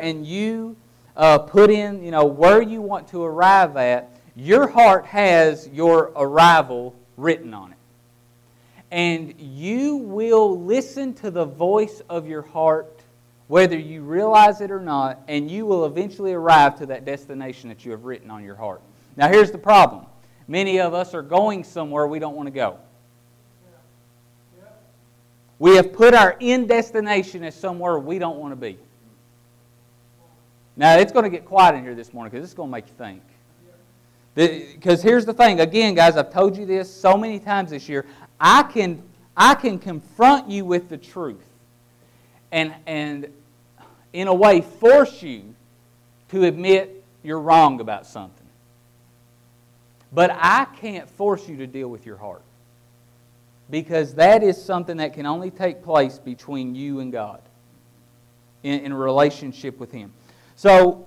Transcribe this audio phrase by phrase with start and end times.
[0.00, 0.76] and you
[1.16, 6.12] uh, put in, you know, where you want to arrive at, your heart has your
[6.16, 7.76] arrival written on it.
[8.90, 13.00] And you will listen to the voice of your heart
[13.50, 17.84] whether you realize it or not, and you will eventually arrive to that destination that
[17.84, 18.80] you have written on your heart.
[19.16, 20.06] Now, here's the problem
[20.46, 22.78] many of us are going somewhere we don't want to go.
[25.58, 28.78] We have put our end destination as somewhere we don't want to be.
[30.80, 32.86] Now, it's going to get quiet in here this morning because it's going to make
[32.86, 33.22] you think.
[34.34, 35.60] Because here's the thing.
[35.60, 38.06] Again, guys, I've told you this so many times this year.
[38.40, 39.02] I can,
[39.36, 41.44] I can confront you with the truth
[42.50, 43.30] and, and,
[44.14, 45.54] in a way, force you
[46.30, 48.46] to admit you're wrong about something.
[50.14, 52.40] But I can't force you to deal with your heart.
[53.68, 57.42] Because that is something that can only take place between you and God
[58.62, 60.10] in, in a relationship with Him.
[60.60, 61.06] So,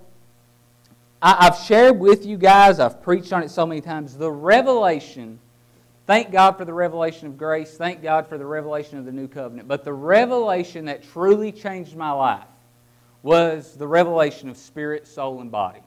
[1.22, 5.38] I, I've shared with you guys, I've preached on it so many times, the revelation.
[6.08, 7.78] Thank God for the revelation of grace.
[7.78, 9.68] Thank God for the revelation of the new covenant.
[9.68, 12.48] But the revelation that truly changed my life
[13.22, 15.82] was the revelation of spirit, soul, and body.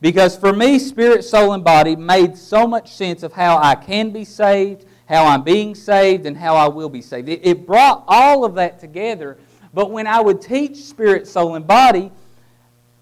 [0.00, 4.12] Because for me, spirit, soul, and body made so much sense of how I can
[4.12, 7.28] be saved, how I'm being saved, and how I will be saved.
[7.28, 9.36] It, it brought all of that together.
[9.74, 12.10] But when I would teach spirit, soul, and body,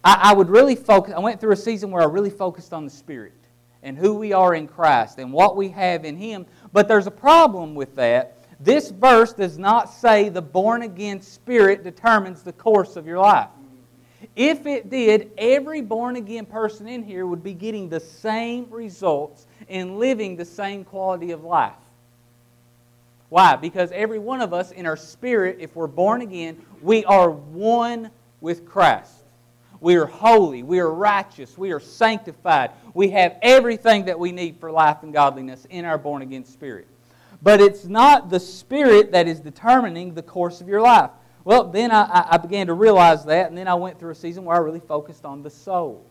[0.06, 1.14] I, I would really focus.
[1.16, 3.32] I went through a season where I really focused on the spirit
[3.82, 6.46] and who we are in Christ and what we have in Him.
[6.72, 8.38] But there's a problem with that.
[8.60, 13.48] This verse does not say the born again spirit determines the course of your life.
[14.36, 19.46] If it did, every born again person in here would be getting the same results
[19.68, 21.74] and living the same quality of life.
[23.28, 23.56] Why?
[23.56, 28.10] Because every one of us in our spirit, if we're born again, we are one
[28.41, 29.16] with Christ.
[29.80, 30.62] We are holy.
[30.62, 31.56] We are righteous.
[31.58, 32.70] We are sanctified.
[32.94, 36.86] We have everything that we need for life and godliness in our born again spirit.
[37.42, 41.10] But it's not the spirit that is determining the course of your life.
[41.44, 44.44] Well, then I, I began to realize that, and then I went through a season
[44.44, 46.04] where I really focused on the soul.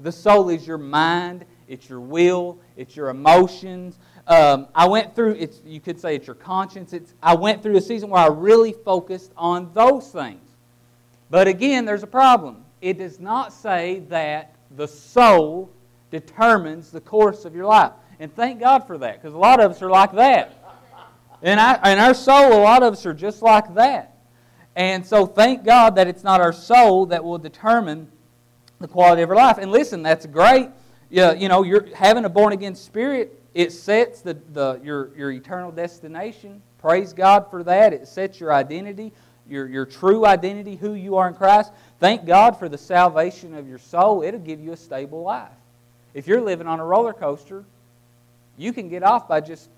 [0.00, 3.98] The soul is your mind, it's your will, it's your emotions,
[4.28, 6.92] um, I went through, it's, you could say it's your conscience.
[6.92, 10.44] It's, I went through a season where I really focused on those things.
[11.30, 12.64] But again, there's a problem.
[12.80, 15.70] It does not say that the soul
[16.10, 17.92] determines the course of your life.
[18.20, 20.54] And thank God for that, because a lot of us are like that.
[21.42, 24.16] And, I, and our soul, a lot of us are just like that.
[24.74, 28.10] And so thank God that it's not our soul that will determine
[28.80, 29.58] the quality of our life.
[29.58, 30.68] And listen, that's great.
[31.10, 35.32] You, you know, you're having a born again spirit it sets the, the, your, your
[35.32, 36.62] eternal destination.
[36.78, 37.92] Praise God for that.
[37.92, 39.12] It sets your identity,
[39.48, 41.72] your, your true identity, who you are in Christ.
[42.00, 44.22] Thank God for the salvation of your soul.
[44.22, 45.50] It'll give you a stable life.
[46.14, 47.64] If you're living on a roller coaster,
[48.56, 49.68] you can get off by just,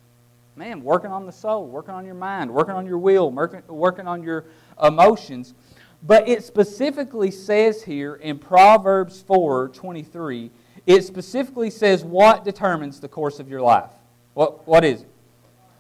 [0.57, 4.23] man, working on the soul, working on your mind, working on your will, working, on
[4.23, 4.45] your
[4.83, 5.55] emotions.
[6.03, 10.51] But it specifically says here in Proverbs 4 23,
[10.87, 13.91] it specifically says what determines the course of your life.
[14.35, 15.10] What, what is it?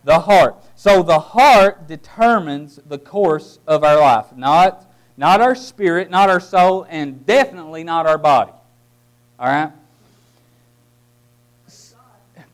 [0.05, 0.56] The heart.
[0.77, 6.41] So the heart determines the course of our life, not, not our spirit, not our
[6.41, 8.53] soul, and definitely not our body.
[9.39, 9.72] All right?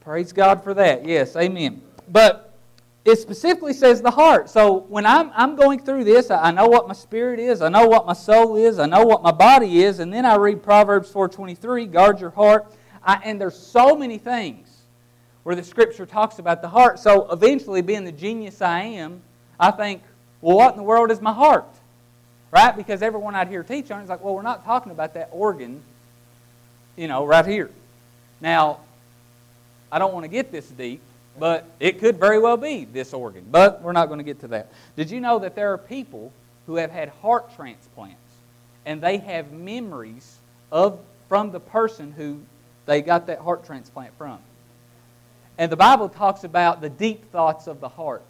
[0.01, 1.05] Praise God for that.
[1.05, 1.83] Yes, amen.
[2.09, 2.55] But
[3.05, 4.51] it specifically says the heart.
[4.51, 7.87] So when I'm, I'm going through this, I know what my spirit is, I know
[7.87, 11.12] what my soul is, I know what my body is, and then I read Proverbs
[11.12, 12.73] 4.23, guard your heart.
[13.05, 14.66] I, and there's so many things
[15.47, 16.99] where the Scripture talks about the heart.
[16.99, 19.23] So eventually, being the genius I am,
[19.61, 20.03] I think,
[20.41, 21.69] well, what in the world is my heart?
[22.51, 22.77] Right?
[22.77, 25.81] Because everyone out here teach on is like, well, we're not talking about that organ,
[26.97, 27.71] you know, right here.
[28.41, 28.81] Now,
[29.93, 31.01] I don't want to get this deep,
[31.39, 33.47] but it could very well be this organ.
[33.49, 34.73] But we're not going to get to that.
[34.97, 36.33] Did you know that there are people
[36.67, 38.19] who have had heart transplants
[38.85, 40.39] and they have memories
[40.73, 40.99] of
[41.29, 42.41] from the person who
[42.87, 44.41] they got that heart transplant from?
[45.58, 48.23] And the Bible talks about the deep thoughts of the heart.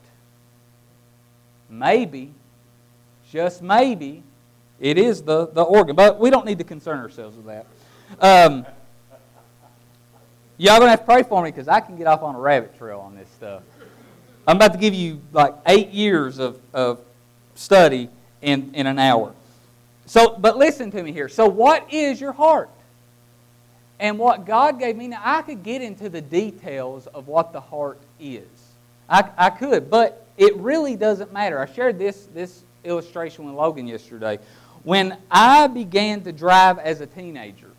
[1.68, 2.32] Maybe,
[3.30, 4.22] just maybe,
[4.78, 5.96] it is the, the organ.
[5.96, 7.66] But we don't need to concern ourselves with that.
[8.20, 8.66] Um,
[10.58, 12.78] Y'all gonna have to pray for me because I can get off on a rabbit
[12.78, 13.62] trail on this stuff.
[14.46, 17.00] I'm about to give you like eight years of, of
[17.54, 18.08] study
[18.40, 19.34] in, in an hour.
[20.06, 21.28] So, but listen to me here.
[21.28, 22.70] So, what is your heart?
[23.98, 27.60] And what God gave me, now I could get into the details of what the
[27.60, 28.46] heart is.
[29.08, 31.58] I, I could, but it really doesn't matter.
[31.58, 34.38] I shared this, this illustration with Logan yesterday.
[34.82, 37.70] When I began to drive as a teenager,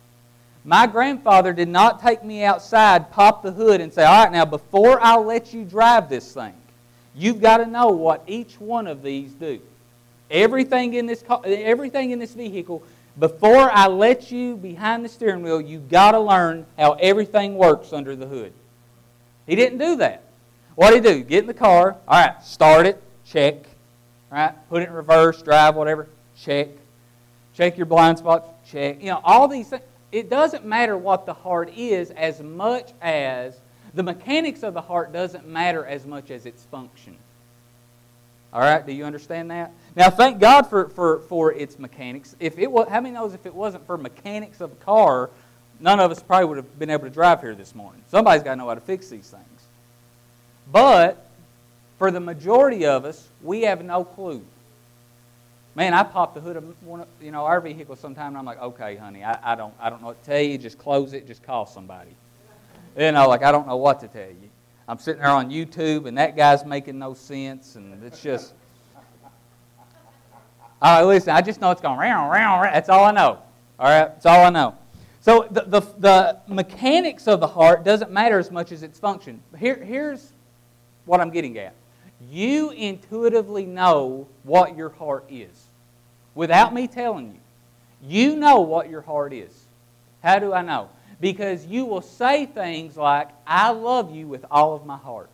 [0.64, 4.44] my grandfather did not take me outside, pop the hood, and say, All right, now
[4.44, 6.52] before I let you drive this thing,
[7.14, 9.60] you've got to know what each one of these do.
[10.30, 12.82] Everything in this, everything in this vehicle,
[13.18, 17.92] before I let you behind the steering wheel, you've got to learn how everything works
[17.92, 18.52] under the hood.
[19.46, 20.22] He didn't do that.
[20.74, 21.24] What did he do?
[21.24, 21.96] Get in the car.
[22.06, 23.02] All right, start it.
[23.26, 23.56] Check.
[24.30, 26.08] All right, put it in reverse, drive, whatever.
[26.36, 26.68] Check.
[27.54, 28.46] Check your blind spots.
[28.70, 29.00] Check.
[29.00, 29.82] You know, all these things.
[30.12, 33.58] It doesn't matter what the heart is as much as
[33.94, 37.16] the mechanics of the heart doesn't matter as much as its function.
[38.52, 39.72] All right, do you understand that?
[39.94, 42.34] Now, thank God for, for, for its mechanics.
[42.40, 45.28] If it was, how many knows if it wasn't for mechanics of a car,
[45.80, 48.02] none of us probably would have been able to drive here this morning.
[48.10, 49.44] Somebody's got to know how to fix these things.
[50.70, 51.26] But
[51.98, 54.42] for the majority of us, we have no clue.
[55.74, 58.44] Man, I pop the hood of one of, you know our vehicle sometime, and I'm
[58.44, 60.58] like, okay, honey, I, I don't I don't know what to tell you.
[60.58, 61.26] Just close it.
[61.26, 62.10] Just call somebody.
[62.96, 64.50] You know, like I don't know what to tell you.
[64.88, 68.54] I'm sitting there on YouTube, and that guy's making no sense, and it's just.
[70.80, 72.74] All right, listen, I just know it's going round, round, round.
[72.74, 73.38] That's all I know.
[73.78, 74.76] All right, that's all I know.
[75.20, 79.42] So the, the, the mechanics of the heart doesn't matter as much as its function.
[79.58, 80.32] Here, here's
[81.04, 81.74] what I'm getting at.
[82.30, 85.66] You intuitively know what your heart is
[86.34, 87.40] without me telling you.
[88.08, 89.50] You know what your heart is.
[90.22, 90.88] How do I know?
[91.20, 95.30] Because you will say things like, I love you with all of my heart.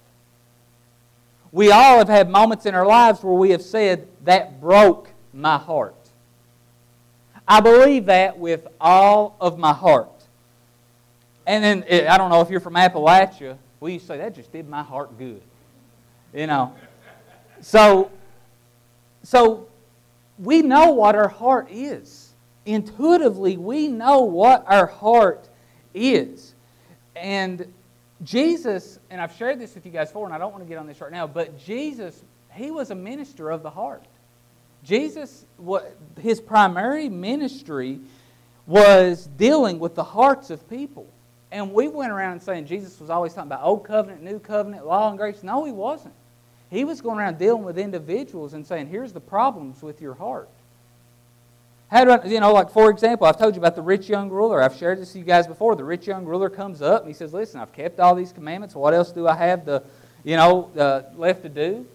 [1.53, 5.57] We all have had moments in our lives where we have said, That broke my
[5.57, 5.95] heart.
[7.47, 10.09] I believe that with all of my heart.
[11.47, 14.35] And then, eh, I don't know if you're from Appalachia, we used to say, That
[14.35, 15.43] just did my heart good.
[16.33, 16.75] You know.
[17.61, 18.11] So,
[19.23, 19.69] so
[20.39, 22.33] we know what our heart is.
[22.67, 25.49] Intuitively, we know what our heart
[25.95, 26.53] is.
[27.17, 27.73] And
[28.23, 30.79] Jesus, and I've shared this with you guys before, and I don't want to get
[30.79, 32.21] on this right now, but Jesus,
[32.53, 34.03] he was a minister of the heart.
[34.85, 38.01] Jesus, what his primary ministry
[38.67, 41.07] was dealing with the hearts of people.
[41.51, 44.87] And we went around and saying Jesus was always talking about old covenant, new covenant,
[44.87, 45.43] law and grace.
[45.43, 46.15] No, he wasn't.
[46.71, 50.49] He was going around dealing with individuals and saying, here's the problems with your heart.
[51.91, 54.31] How do I, you know, like for example, I've told you about the rich young
[54.31, 54.63] ruler.
[54.63, 55.77] I've shared this with you guys before.
[55.77, 58.75] The rich young ruler comes up and he says, listen, I've kept all these commandments.
[58.75, 59.83] What else do I have to,
[60.25, 61.87] you know, uh, left to do?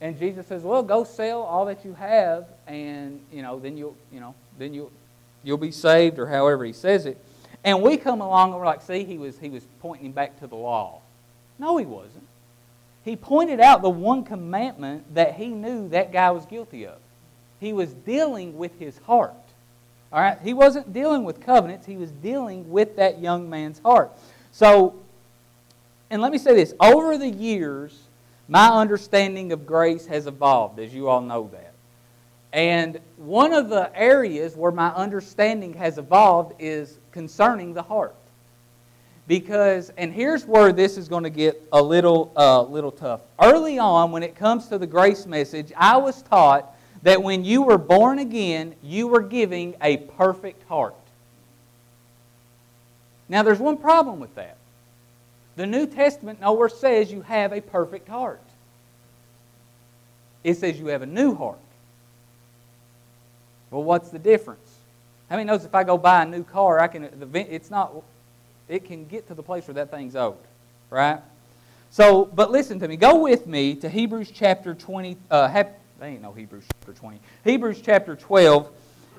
[0.00, 3.96] And Jesus says, well, go sell all that you have and, you know, then you'll,
[4.12, 4.92] you know, then you'll,
[5.42, 7.22] you'll be saved or however he says it.
[7.64, 10.46] And we come along and we're like, see, he was, he was pointing back to
[10.46, 11.00] the law.
[11.58, 12.26] No, he wasn't
[13.06, 16.98] he pointed out the one commandment that he knew that guy was guilty of.
[17.60, 19.32] He was dealing with his heart.
[20.12, 20.38] All right?
[20.42, 24.10] He wasn't dealing with covenants, he was dealing with that young man's heart.
[24.52, 24.94] So,
[26.10, 27.98] and let me say this over the years,
[28.48, 31.72] my understanding of grace has evolved, as you all know that.
[32.52, 38.14] And one of the areas where my understanding has evolved is concerning the heart
[39.28, 43.78] because and here's where this is going to get a little uh, little tough early
[43.78, 47.78] on when it comes to the grace message i was taught that when you were
[47.78, 50.94] born again you were giving a perfect heart
[53.28, 54.56] now there's one problem with that
[55.56, 58.40] the new testament nowhere says you have a perfect heart
[60.44, 61.58] it says you have a new heart
[63.70, 64.76] well what's the difference
[65.28, 67.92] how many knows if i go buy a new car i can it's not
[68.68, 70.38] it can get to the place where that thing's old,
[70.90, 71.20] right?
[71.90, 72.96] So, but listen to me.
[72.96, 75.16] Go with me to Hebrews chapter 20.
[75.30, 75.48] Uh,
[75.98, 77.20] they ain't no Hebrews chapter 20.
[77.44, 78.70] Hebrews chapter 12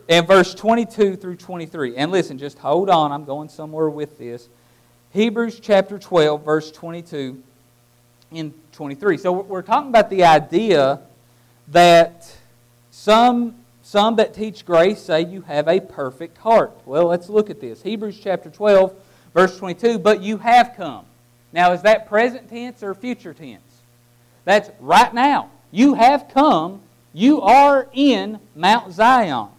[0.09, 1.97] and verse 22 through 23.
[1.97, 3.11] And listen, just hold on.
[3.11, 4.47] I'm going somewhere with this.
[5.13, 7.41] Hebrews chapter 12, verse 22
[8.31, 9.17] and 23.
[9.17, 10.99] So we're talking about the idea
[11.69, 12.35] that
[12.91, 16.71] some, some that teach grace say you have a perfect heart.
[16.85, 17.81] Well, let's look at this.
[17.81, 18.93] Hebrews chapter 12
[19.37, 21.05] Verse 22, but you have come.
[21.53, 23.61] Now, is that present tense or future tense?
[24.45, 25.51] That's right now.
[25.71, 26.81] You have come.
[27.13, 29.49] You are in Mount Zion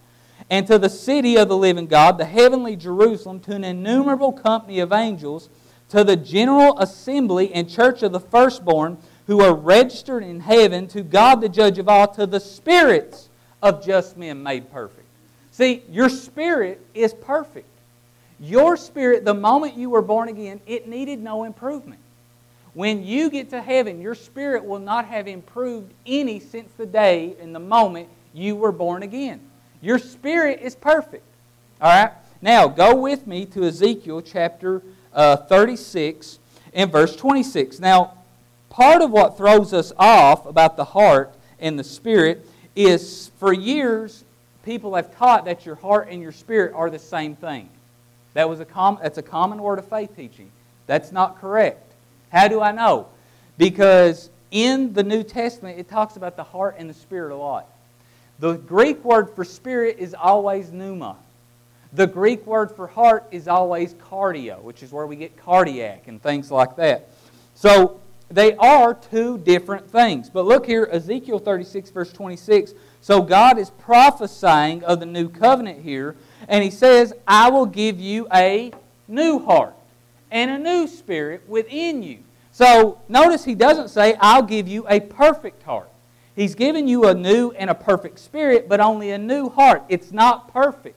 [0.49, 4.79] and to the city of the living God, the heavenly Jerusalem, to an innumerable company
[4.79, 5.49] of angels,
[5.89, 8.97] to the general assembly and church of the firstborn
[9.27, 13.29] who are registered in heaven, to God the judge of all, to the spirits
[13.61, 15.05] of just men made perfect.
[15.51, 17.67] See, your spirit is perfect.
[18.39, 21.99] Your spirit, the moment you were born again, it needed no improvement.
[22.79, 27.35] When you get to heaven, your spirit will not have improved any since the day
[27.41, 29.41] and the moment you were born again.
[29.81, 31.25] Your spirit is perfect.
[31.81, 32.13] All right?
[32.41, 34.81] Now, go with me to Ezekiel chapter
[35.13, 36.39] uh, 36
[36.73, 37.81] and verse 26.
[37.81, 38.13] Now,
[38.69, 44.23] part of what throws us off about the heart and the spirit is for years
[44.63, 47.67] people have taught that your heart and your spirit are the same thing.
[48.35, 50.49] That was a com- that's a common word of faith teaching.
[50.87, 51.88] That's not correct.
[52.31, 53.07] How do I know?
[53.57, 57.67] Because in the New Testament, it talks about the heart and the spirit a lot.
[58.39, 61.17] The Greek word for spirit is always pneuma.
[61.91, 66.21] The Greek word for heart is always cardio, which is where we get cardiac and
[66.21, 67.09] things like that.
[67.55, 70.29] So they are two different things.
[70.29, 72.73] But look here, Ezekiel 36, verse 26.
[73.01, 76.15] So God is prophesying of the new covenant here,
[76.47, 78.71] and He says, I will give you a
[79.07, 79.73] new heart
[80.31, 82.19] and a new spirit within you.
[82.51, 85.89] So notice He doesn't say, I'll give you a perfect heart.
[86.35, 89.83] He's given you a new and a perfect spirit, but only a new heart.
[89.89, 90.95] It's not perfect.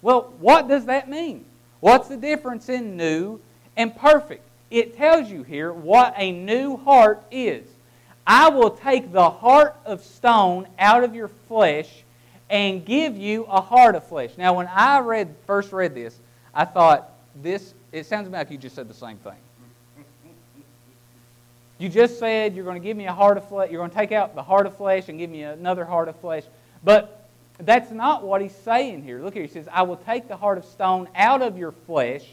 [0.00, 1.44] Well, what does that mean?
[1.80, 3.40] What's the difference in new
[3.76, 4.42] and perfect?
[4.70, 7.64] It tells you here what a new heart is.
[8.26, 12.04] I will take the heart of stone out of your flesh
[12.48, 14.30] and give you a heart of flesh.
[14.36, 16.16] Now, when I read first read this,
[16.54, 17.10] I thought
[17.42, 17.74] this.
[17.92, 19.36] It sounds like you just said the same thing.
[21.78, 23.70] You just said you're going to give me a heart of flesh.
[23.70, 26.16] You're going to take out the heart of flesh and give me another heart of
[26.16, 26.44] flesh.
[26.84, 29.20] But that's not what he's saying here.
[29.20, 29.42] Look here.
[29.42, 32.24] He says, I will take the heart of stone out of your flesh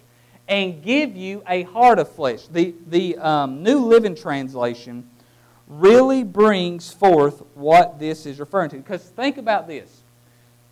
[0.48, 2.46] and give you a heart of flesh.
[2.48, 5.10] The, the um, New Living Translation
[5.68, 8.78] really brings forth what this is referring to.
[8.78, 10.02] Because think about this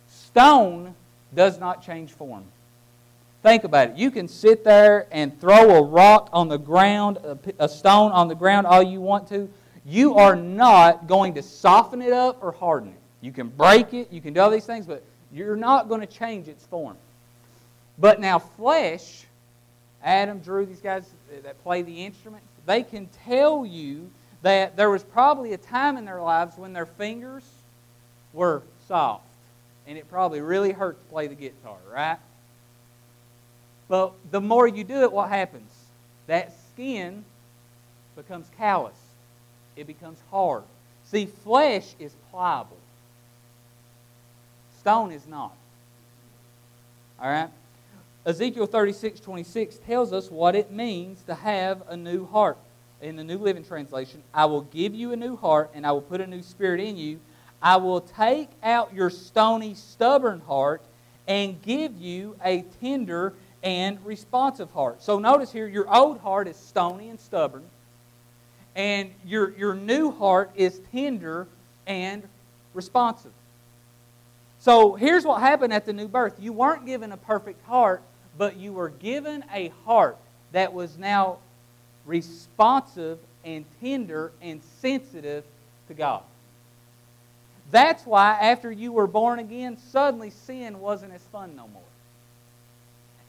[0.08, 0.94] stone
[1.34, 2.44] does not change form.
[3.42, 3.96] Think about it.
[3.96, 7.18] You can sit there and throw a rock on the ground,
[7.58, 9.48] a stone on the ground, all you want to.
[9.86, 12.98] You are not going to soften it up or harden it.
[13.20, 15.02] You can break it, you can do all these things, but
[15.32, 16.96] you're not going to change its form.
[17.98, 19.24] But now, flesh,
[20.02, 21.08] Adam, Drew, these guys
[21.42, 24.10] that play the instruments, they can tell you
[24.42, 27.42] that there was probably a time in their lives when their fingers
[28.32, 29.24] were soft.
[29.86, 32.18] And it probably really hurt to play the guitar, right?
[33.88, 35.70] But the more you do it, what happens?
[36.26, 37.24] That skin
[38.14, 38.96] becomes callous.
[39.76, 40.64] It becomes hard.
[41.06, 42.76] See, flesh is pliable.
[44.80, 45.52] Stone is not.
[47.20, 47.48] All right?
[48.26, 52.58] Ezekiel 36, 26 tells us what it means to have a new heart.
[53.00, 56.02] In the New Living Translation, I will give you a new heart and I will
[56.02, 57.20] put a new spirit in you.
[57.62, 60.82] I will take out your stony, stubborn heart
[61.26, 65.02] and give you a tender and responsive heart.
[65.02, 67.64] So notice here, your old heart is stony and stubborn,
[68.76, 71.46] and your, your new heart is tender
[71.86, 72.22] and
[72.74, 73.32] responsive.
[74.60, 76.34] So here's what happened at the new birth.
[76.38, 78.02] You weren't given a perfect heart,
[78.36, 80.16] but you were given a heart
[80.52, 81.38] that was now
[82.06, 85.44] responsive and tender and sensitive
[85.88, 86.22] to God.
[87.70, 91.82] That's why after you were born again, suddenly sin wasn't as fun no more.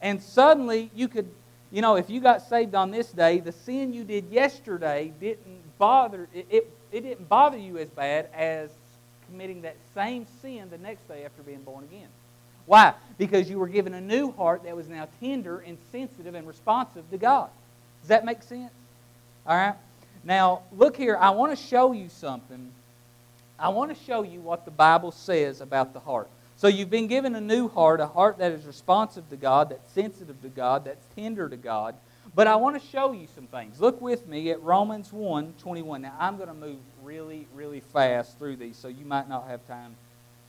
[0.02, 1.28] And suddenly you could,
[1.70, 5.60] you know, if you got saved on this day, the sin you did yesterday didn't
[5.78, 8.70] bother it, it, it didn't bother you as bad as
[9.28, 12.08] committing that same sin the next day after being born again.
[12.66, 12.94] Why?
[13.18, 17.08] Because you were given a new heart that was now tender and sensitive and responsive
[17.10, 17.48] to God.
[18.02, 18.72] Does that make sense?
[19.46, 19.74] All right?
[20.24, 21.16] Now, look here.
[21.18, 22.70] I want to show you something.
[23.58, 26.28] I want to show you what the Bible says about the heart.
[26.60, 29.90] So you've been given a new heart, a heart that is responsive to God, that's
[29.92, 31.94] sensitive to God, that's tender to God.
[32.34, 33.80] But I want to show you some things.
[33.80, 36.02] Look with me at Romans 1 21.
[36.02, 39.66] Now, I'm going to move really, really fast through these, so you might not have
[39.66, 39.96] time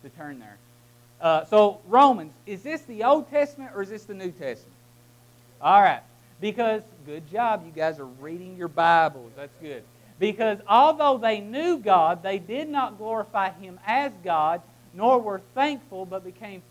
[0.04, 0.58] to turn there.
[1.22, 4.76] Uh, so, Romans, is this the Old Testament or is this the New Testament?
[5.62, 6.02] All right.
[6.42, 9.32] Because, good job, you guys are reading your Bibles.
[9.38, 9.84] That's good.
[10.20, 14.62] Because although they knew God, they did not glorify Him as God,
[14.94, 16.62] nor were thankful, but became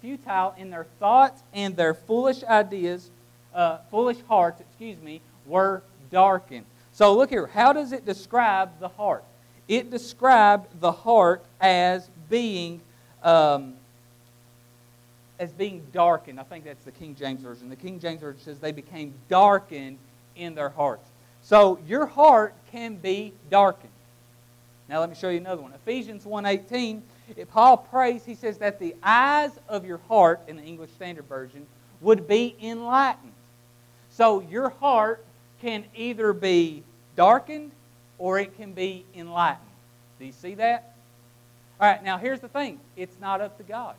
[0.00, 3.10] futile in their thoughts, and their foolish ideas
[3.54, 6.66] uh, foolish hearts, excuse me, were darkened.
[6.92, 7.46] So look here.
[7.46, 9.24] How does it describe the heart?
[9.68, 12.80] It described the heart as being
[13.22, 13.74] um,
[15.38, 16.38] as being darkened.
[16.38, 17.68] I think that's the King James version.
[17.68, 19.98] The King James version says they became darkened
[20.36, 21.08] in their hearts.
[21.42, 23.90] So your heart can be darkened.
[24.88, 25.72] Now let me show you another one.
[25.72, 27.02] Ephesians 1:18.
[27.50, 28.24] Paul prays.
[28.24, 31.66] He says that the eyes of your heart, in the English Standard Version,
[32.00, 33.32] would be enlightened.
[34.10, 35.24] So your heart
[35.60, 36.82] can either be
[37.16, 37.72] darkened
[38.18, 39.66] or it can be enlightened.
[40.18, 40.94] Do you see that?
[41.80, 43.96] All right, now here's the thing it's not up to God.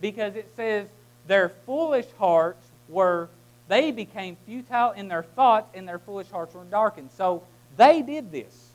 [0.00, 0.86] Because it says,
[1.26, 3.28] their foolish hearts were,
[3.68, 7.10] they became futile in their thoughts, and their foolish hearts were darkened.
[7.16, 7.42] So
[7.76, 8.70] they did this.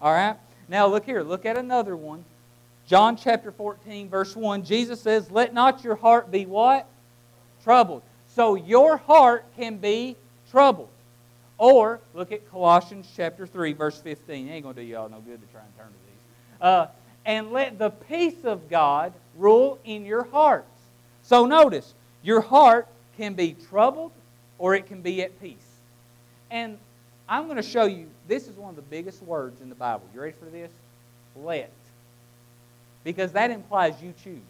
[0.00, 0.36] All right?
[0.68, 2.24] Now look here, look at another one.
[2.86, 6.86] John chapter 14, verse 1, Jesus says, Let not your heart be what?
[7.64, 8.02] Troubled.
[8.34, 10.16] So your heart can be
[10.50, 10.88] troubled.
[11.58, 14.46] Or look at Colossians chapter 3, verse 15.
[14.46, 16.60] It ain't going to do y'all no good to try and turn to these.
[16.60, 16.86] Uh,
[17.24, 20.68] and let the peace of God rule in your hearts.
[21.22, 21.92] So notice,
[22.22, 24.12] your heart can be troubled
[24.58, 25.56] or it can be at peace.
[26.50, 26.78] And
[27.28, 30.02] I'm going to show you, this is one of the biggest words in the Bible.
[30.14, 30.70] You ready for this?
[31.36, 31.70] Let.
[33.04, 34.40] Because that implies you choose.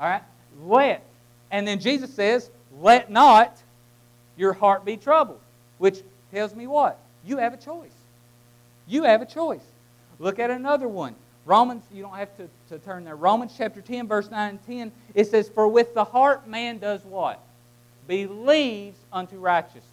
[0.00, 0.22] All right?
[0.64, 1.04] Let.
[1.50, 2.50] And then Jesus says,
[2.80, 3.56] let not
[4.36, 5.40] your heart be troubled.
[5.78, 6.00] Which
[6.32, 6.98] tells me what?
[7.24, 7.90] You have a choice.
[8.86, 9.60] You have a choice.
[10.18, 11.14] Look at another one.
[11.44, 13.16] Romans, you don't have to, to turn there.
[13.16, 17.04] Romans chapter 10, verse 9 and 10, it says, For with the heart man does
[17.04, 17.40] what?
[18.06, 19.84] Believes unto righteousness.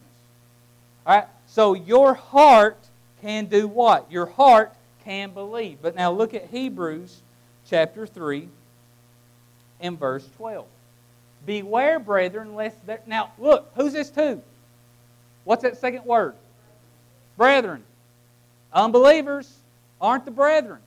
[1.06, 1.28] All right?
[1.48, 2.78] So your heart
[3.22, 4.12] can do what?
[4.12, 4.74] Your heart
[5.04, 5.80] can believe.
[5.82, 7.22] But now look at Hebrews
[7.68, 8.48] chapter 3
[9.80, 10.66] and verse 12.
[11.46, 13.00] Beware, brethren, lest there.
[13.08, 14.40] Now, look, who's this to?
[15.46, 16.36] What's that second word?
[17.38, 17.84] Brethren.
[18.74, 19.52] Unbelievers
[20.02, 20.80] aren't the brethren.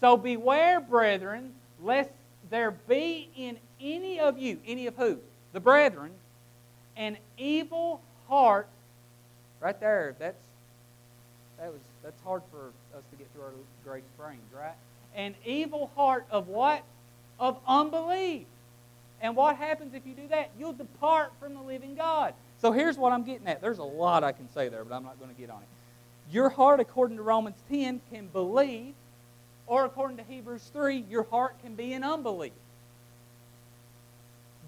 [0.00, 2.10] So beware, brethren, lest
[2.50, 5.18] there be in any of you, any of who?
[5.52, 6.12] The brethren,
[6.96, 8.68] an evil heart.
[9.60, 10.38] Right there, that's
[11.58, 13.52] that was that's hard for us to get through our
[13.84, 14.74] great brains, right?
[15.14, 16.82] An evil heart of what?
[17.40, 18.46] Of unbelief.
[19.20, 20.50] And what happens if you do that?
[20.58, 22.34] You'll depart from the living God.
[22.60, 23.60] So here's what I'm getting at.
[23.60, 25.68] There's a lot I can say there, but I'm not going to get on it.
[26.32, 28.94] Your heart, according to Romans 10, can believe
[29.68, 32.52] or according to Hebrews 3, your heart can be in unbelief.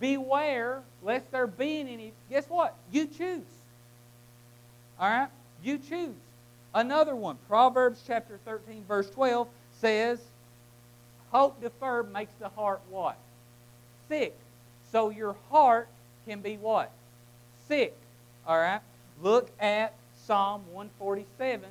[0.01, 2.13] Beware lest there be any.
[2.31, 2.75] Guess what?
[2.91, 3.45] You choose.
[4.99, 5.29] All right?
[5.63, 6.15] You choose.
[6.75, 9.49] Another one, Proverbs chapter 13, verse 12
[9.81, 10.21] says,
[11.31, 13.17] Hope deferred makes the heart what?
[14.09, 14.37] Sick.
[14.91, 15.89] So your heart
[16.27, 16.91] can be what?
[17.69, 17.95] Sick.
[18.47, 18.81] All right?
[19.23, 19.95] Look at
[20.27, 21.63] Psalm 147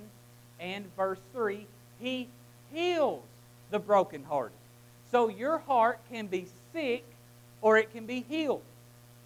[0.60, 1.66] and verse 3.
[2.00, 2.28] He
[2.72, 3.24] heals
[3.72, 4.56] the brokenhearted.
[5.12, 7.04] So your heart can be sick
[7.62, 8.62] or it can be healed.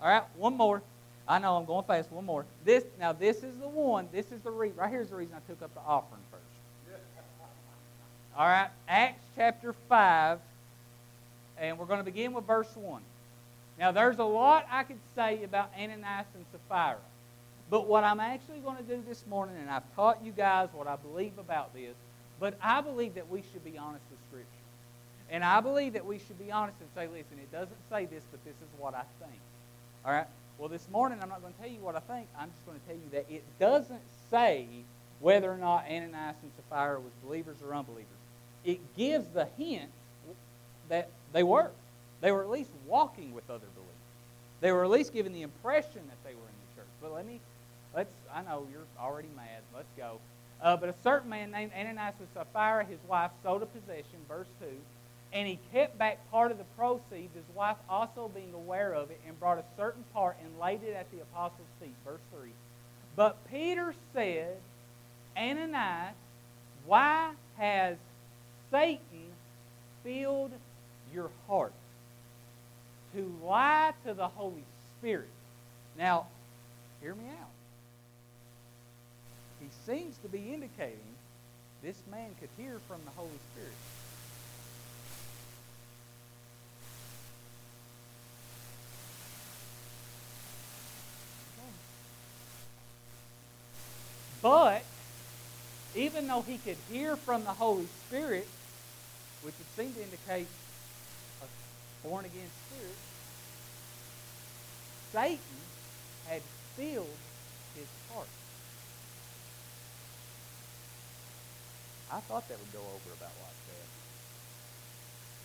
[0.01, 0.81] All right, one more.
[1.27, 2.11] I know I'm going fast.
[2.11, 2.45] One more.
[2.65, 4.09] This now this is the one.
[4.11, 4.77] This is the reason.
[4.77, 6.43] Right here's the reason I took up the offering first.
[8.37, 10.39] All right, Acts chapter five,
[11.57, 13.01] and we're going to begin with verse one.
[13.79, 16.97] Now there's a lot I could say about Ananias and Sapphira,
[17.69, 20.87] but what I'm actually going to do this morning, and I've taught you guys what
[20.87, 21.95] I believe about this,
[22.39, 24.03] but I believe that we should be honest.
[25.29, 28.23] And I believe that we should be honest and say, listen, it doesn't say this,
[28.31, 29.39] but this is what I think.
[30.05, 30.27] All right?
[30.57, 32.27] Well, this morning I'm not going to tell you what I think.
[32.37, 34.67] I'm just going to tell you that it doesn't say
[35.19, 38.07] whether or not Ananias and Sapphira was believers or unbelievers.
[38.63, 39.89] It gives the hint
[40.89, 41.71] that they were.
[42.21, 43.93] They were at least walking with other believers.
[44.61, 46.89] They were at least giving the impression that they were in the church.
[47.01, 47.39] But let me,
[47.95, 49.61] let's, I know you're already mad.
[49.75, 50.19] Let's go.
[50.61, 54.47] Uh, but a certain man named Ananias with Sapphira, his wife, sold a possession, verse
[54.61, 54.67] 2,
[55.33, 59.19] and he kept back part of the proceeds, his wife also being aware of it,
[59.27, 62.49] and brought a certain part and laid it at the apostles' feet, verse 3.
[63.15, 64.57] But Peter said,
[65.35, 66.13] Ananias,
[66.85, 67.97] why has
[68.71, 69.01] Satan
[70.03, 70.51] filled
[71.13, 71.73] your heart
[73.15, 74.63] to lie to the Holy
[74.99, 75.29] Spirit?
[75.97, 76.27] Now,
[77.01, 77.49] hear me out
[79.63, 80.99] he seems to be indicating
[81.81, 83.73] this man could hear from the Holy Spirit.
[94.43, 94.83] But
[95.95, 98.45] even though he could hear from the Holy Spirit,
[99.41, 100.47] which would seem to indicate
[101.41, 102.97] a born again spirit,
[105.13, 105.39] Satan
[106.27, 106.41] had
[106.75, 107.07] filled
[107.73, 108.27] his heart.
[112.11, 113.87] I thought that would go over about like that.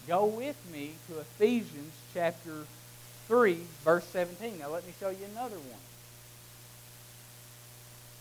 [0.08, 2.64] Go with me to Ephesians chapter
[3.28, 4.58] 3, verse 17.
[4.58, 5.87] Now let me show you another one.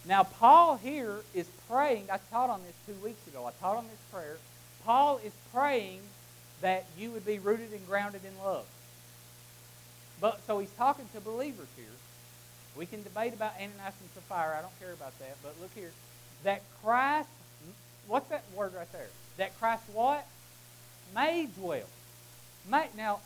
[0.06, 2.08] Now, Paul here is praying.
[2.12, 3.46] I taught on this two weeks ago.
[3.46, 4.38] I taught on this prayer.
[4.86, 6.00] Paul is praying
[6.62, 8.66] that you would be rooted and grounded in love.
[10.20, 11.86] But so he's talking to believers here.
[12.78, 14.58] We can debate about Ananias and Sapphira.
[14.58, 15.36] I don't care about that.
[15.44, 15.92] But look here.
[16.44, 17.30] That Christ,
[18.08, 19.08] what's that word right there?
[19.38, 20.26] That Christ what?
[21.14, 21.88] May dwell.
[22.70, 23.20] May, now,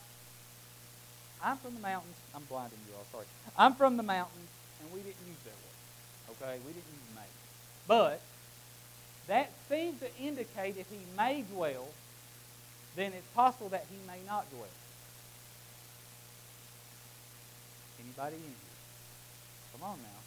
[1.44, 2.16] I'm from the mountains.
[2.36, 3.26] I'm blinding you all, sorry.
[3.58, 4.50] I'm from the mountains,
[4.82, 5.71] and we didn't use that word.
[6.32, 6.58] Okay?
[6.66, 7.22] We didn't use may.
[7.88, 8.22] But
[9.28, 11.88] that seems to indicate if he may dwell,
[12.96, 14.68] then it's possible that he may not dwell.
[18.00, 18.52] Anybody in here?
[19.74, 20.20] Come on now.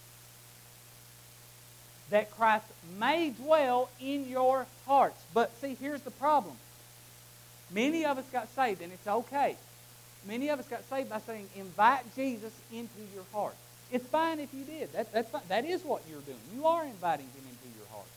[2.11, 2.67] That Christ
[2.99, 5.21] may dwell in your hearts.
[5.33, 6.57] But see, here's the problem.
[7.71, 9.57] Many of us got saved, and it's okay.
[10.27, 13.57] Many of us got saved by saying, invite Jesus into your heart.
[13.95, 14.93] It's fine if you did.
[14.93, 15.43] That, that's fine.
[15.49, 16.37] That is what you're doing.
[16.53, 18.09] You are inviting him into your heart.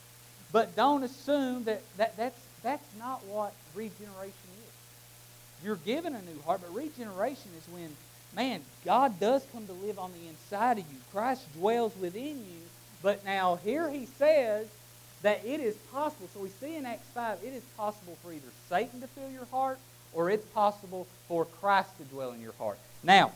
[0.51, 5.63] But don't assume that, that that's, that's not what regeneration is.
[5.63, 7.95] You're given a new heart, but regeneration is when,
[8.35, 10.97] man, God does come to live on the inside of you.
[11.11, 12.61] Christ dwells within you.
[13.03, 14.65] But now here he says
[15.21, 16.27] that it is possible.
[16.33, 19.45] So we see in Acts 5, it is possible for either Satan to fill your
[19.51, 19.77] heart
[20.11, 22.79] or it's possible for Christ to dwell in your heart.
[23.03, 23.31] Now,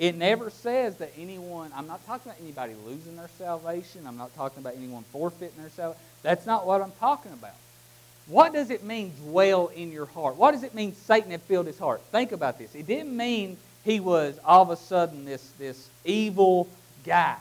[0.00, 4.06] it never says that anyone, I'm not talking about anybody losing their salvation.
[4.06, 6.02] I'm not talking about anyone forfeiting their salvation.
[6.22, 7.52] That's not what I'm talking about.
[8.26, 10.36] What does it mean, dwell in your heart?
[10.36, 12.00] What does it mean, Satan had filled his heart?
[12.12, 12.74] Think about this.
[12.74, 16.66] It didn't mean he was all of a sudden this, this evil
[17.04, 17.36] guy.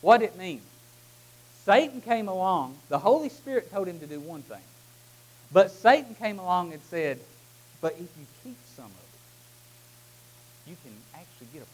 [0.00, 0.62] What it mean?
[1.64, 2.76] Satan came along.
[2.88, 4.58] The Holy Spirit told him to do one thing.
[5.52, 7.20] But Satan came along and said,
[7.80, 11.69] But if you keep some of it, you can actually get a.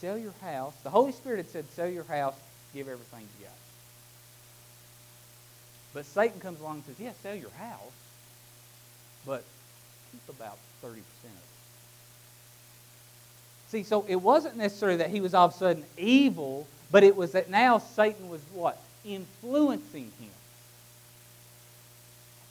[0.00, 0.74] Sell your house.
[0.84, 2.34] The Holy Spirit had said, sell your house,
[2.72, 3.54] give everything you got.
[5.92, 7.80] But Satan comes along and says, yeah, sell your house,
[9.26, 9.42] but
[10.12, 11.00] keep about 30% of it.
[13.68, 17.16] See, so it wasn't necessarily that he was all of a sudden evil, but it
[17.16, 18.80] was that now Satan was what?
[19.04, 20.30] Influencing him.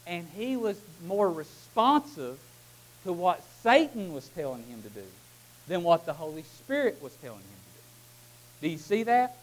[0.05, 2.37] And he was more responsive
[3.03, 5.03] to what Satan was telling him to do
[5.67, 8.67] than what the Holy Spirit was telling him to do.
[8.67, 9.37] Do you see that?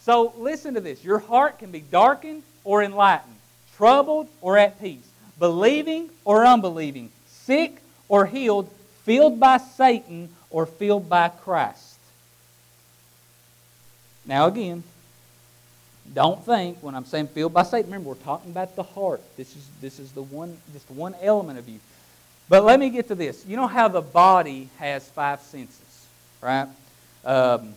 [0.00, 1.02] So listen to this.
[1.02, 3.36] Your heart can be darkened or enlightened,
[3.76, 8.70] troubled or at peace, believing or unbelieving, sick or healed,
[9.04, 11.98] filled by Satan or filled by Christ.
[14.26, 14.82] Now again,
[16.12, 19.22] don't think when I'm saying filled by Satan, remember we're talking about the heart.
[19.36, 21.80] This is this is the one just one element of you.
[22.48, 23.44] But let me get to this.
[23.46, 26.06] You know how the body has five senses,
[26.42, 26.68] right?
[27.24, 27.74] Um,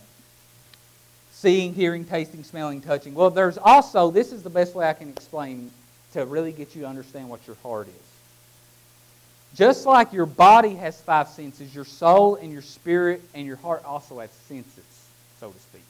[1.32, 3.14] seeing, hearing, tasting, smelling, touching.
[3.14, 5.70] Well, there's also, this is the best way I can explain
[6.12, 7.94] to really get you to understand what your heart is.
[9.54, 13.84] Just like your body has five senses, your soul and your spirit and your heart
[13.84, 14.84] also have senses,
[15.40, 15.82] so to speak.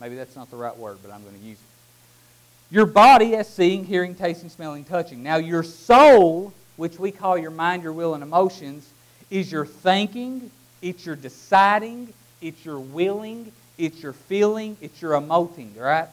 [0.00, 2.74] Maybe that's not the right word, but I'm going to use it.
[2.74, 5.22] Your body has seeing, hearing, tasting, smelling, touching.
[5.22, 8.88] Now, your soul which we call your mind, your will, and emotions,
[9.30, 15.78] is your thinking, it's your deciding, it's your willing, it's your feeling, it's your emoting,
[15.78, 16.08] right?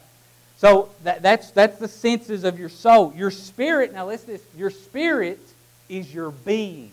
[0.57, 3.13] So that, that's, that's the senses of your soul.
[3.15, 5.39] Your spirit, now listen this, your spirit
[5.87, 6.91] is your being.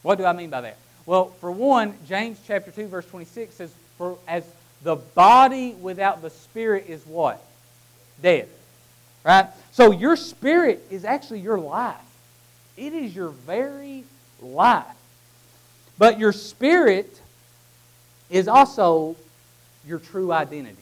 [0.00, 0.78] What do I mean by that?
[1.04, 4.42] Well, for one, James chapter 2, verse 26 says, For as
[4.82, 7.44] the body without the spirit is what?
[8.22, 8.48] Dead.
[9.24, 9.46] Right?
[9.72, 11.96] So your spirit is actually your life.
[12.76, 14.04] It is your very
[14.42, 14.84] life.
[15.96, 17.20] But your spirit
[18.30, 19.16] is also
[19.86, 20.76] your true identity.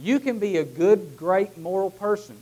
[0.00, 2.36] You can be a good, great, moral person,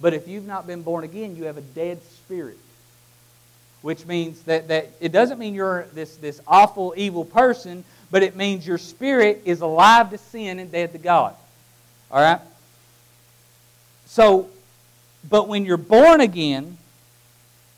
[0.00, 2.58] but if you've not been born again, you have a dead spirit.
[3.82, 8.34] Which means that, that it doesn't mean you're this, this awful, evil person, but it
[8.34, 11.34] means your spirit is alive to sin and dead to God.
[12.10, 12.40] All right?
[14.06, 14.48] So,
[15.28, 16.78] but when you're born again,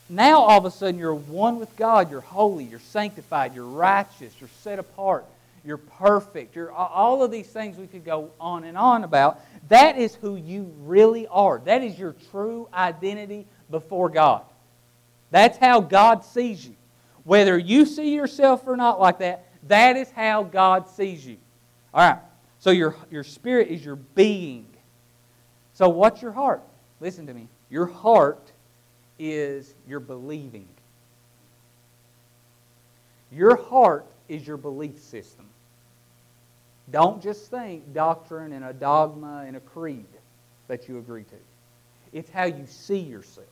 [0.09, 2.11] now all of a sudden you're one with God.
[2.11, 5.25] You're holy, you're sanctified, you're righteous, you're set apart,
[5.65, 6.55] you're perfect.
[6.55, 9.41] You're all of these things we could go on and on about.
[9.69, 11.59] That is who you really are.
[11.65, 14.43] That is your true identity before God.
[15.33, 16.75] That's how God sees you.
[17.25, 21.37] Whether you see yourself or not like that, that is how God sees you.
[21.93, 22.21] All right.
[22.61, 24.67] So your, your spirit is your being.
[25.77, 26.63] So, what's your heart?
[27.01, 27.49] Listen to me.
[27.69, 28.51] Your heart
[29.19, 30.67] is your believing.
[33.31, 35.45] Your heart is your belief system.
[36.91, 40.07] Don't just think doctrine and a dogma and a creed
[40.69, 41.37] that you agree to.
[42.15, 43.47] It's how you see yourself.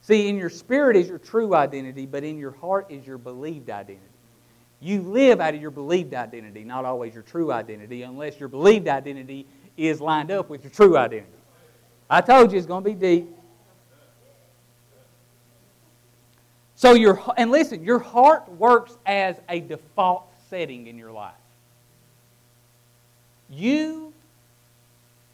[0.00, 3.68] See, in your spirit is your true identity, but in your heart is your believed
[3.68, 4.06] identity.
[4.80, 8.88] You live out of your believed identity, not always your true identity, unless your believed
[8.88, 9.44] identity
[9.76, 11.28] is lined up with your true identity.
[12.08, 13.28] I told you it's going to be deep.
[16.82, 21.32] So your and listen, your heart works as a default setting in your life.
[23.48, 24.12] You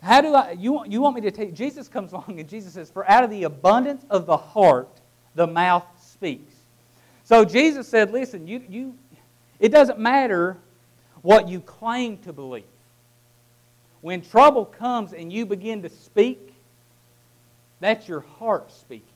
[0.02, 2.74] how do I you want you want me to take Jesus comes along and Jesus
[2.74, 4.90] says, For out of the abundance of the heart
[5.34, 6.52] the mouth speaks.
[7.24, 8.94] So Jesus said, Listen, you you
[9.58, 10.56] it doesn't matter
[11.22, 12.64] what you claim to believe.
[14.00, 16.47] When trouble comes and you begin to speak,
[17.80, 19.06] that's your heart speaking.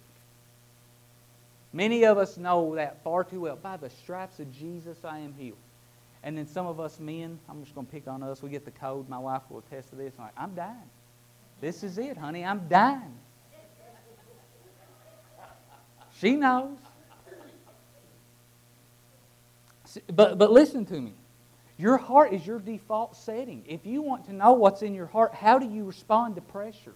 [1.73, 3.57] Many of us know that far too well.
[3.57, 5.57] By the stripes of Jesus, I am healed.
[6.23, 8.65] And then some of us men, I'm just going to pick on us, we get
[8.65, 9.09] the code.
[9.09, 10.13] My wife will attest to this.
[10.19, 10.91] I'm like, I'm dying.
[11.61, 12.45] This is it, honey.
[12.45, 13.19] I'm dying.
[16.19, 16.77] She knows.
[20.13, 21.15] But, but listen to me.
[21.79, 23.65] Your heart is your default setting.
[23.67, 26.95] If you want to know what's in your heart, how do you respond to pressure?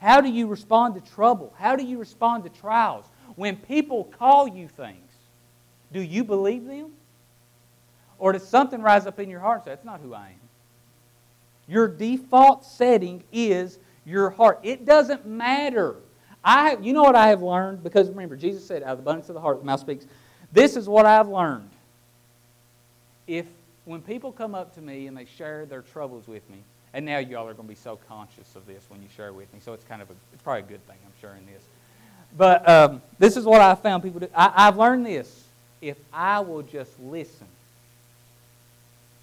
[0.00, 1.54] How do you respond to trouble?
[1.58, 3.06] How do you respond to trials?
[3.36, 4.98] When people call you things,
[5.92, 6.92] do you believe them?
[8.18, 10.40] Or does something rise up in your heart and say, That's not who I am?
[11.66, 14.60] Your default setting is your heart.
[14.62, 15.96] It doesn't matter.
[16.44, 17.82] I, have, you know what I have learned?
[17.82, 20.06] Because remember, Jesus said, Out of the abundance of the heart, the mouth speaks.
[20.52, 21.70] This is what I've learned.
[23.26, 23.46] If
[23.84, 26.58] when people come up to me and they share their troubles with me,
[26.94, 29.52] and now y'all are going to be so conscious of this when you share with
[29.52, 31.60] me, so it's kind of a, it's probably a good thing I'm sharing this.
[32.38, 34.28] But um, this is what I found people do.
[34.34, 35.44] I, I've learned this.
[35.82, 37.48] If I will just listen,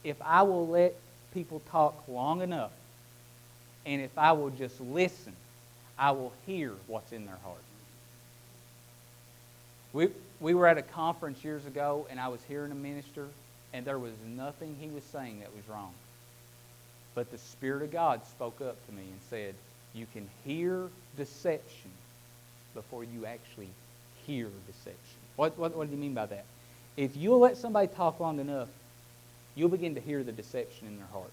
[0.04, 0.94] if I will let
[1.34, 2.72] people talk long enough,
[3.86, 5.34] and if I will just listen,
[5.98, 7.58] I will hear what's in their heart.
[9.94, 13.28] We, we were at a conference years ago, and I was hearing a minister,
[13.74, 15.94] and there was nothing he was saying that was wrong.
[17.14, 19.56] But the Spirit of God spoke up to me and said,
[19.94, 21.92] You can hear deception
[22.74, 23.70] before you actually
[24.26, 24.96] hear deception.
[25.36, 26.46] What, what, what do you mean by that?
[26.98, 28.70] If you'll let somebody talk long enough,
[29.56, 31.32] you'll begin to hear the deception in their heart.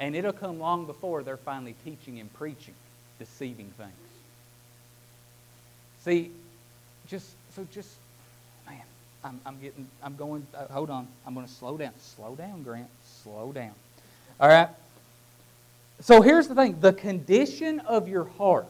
[0.00, 2.74] And it'll come long before they're finally teaching and preaching
[3.18, 3.92] deceiving things.
[6.00, 6.32] See,
[7.06, 7.94] just, so just,
[8.66, 8.80] man,
[9.22, 11.92] I'm, I'm getting, I'm going, uh, hold on, I'm going to slow down.
[12.00, 12.88] Slow down, Grant,
[13.22, 13.74] slow down.
[14.42, 14.68] All right?
[16.00, 18.66] So here's the thing the condition of your heart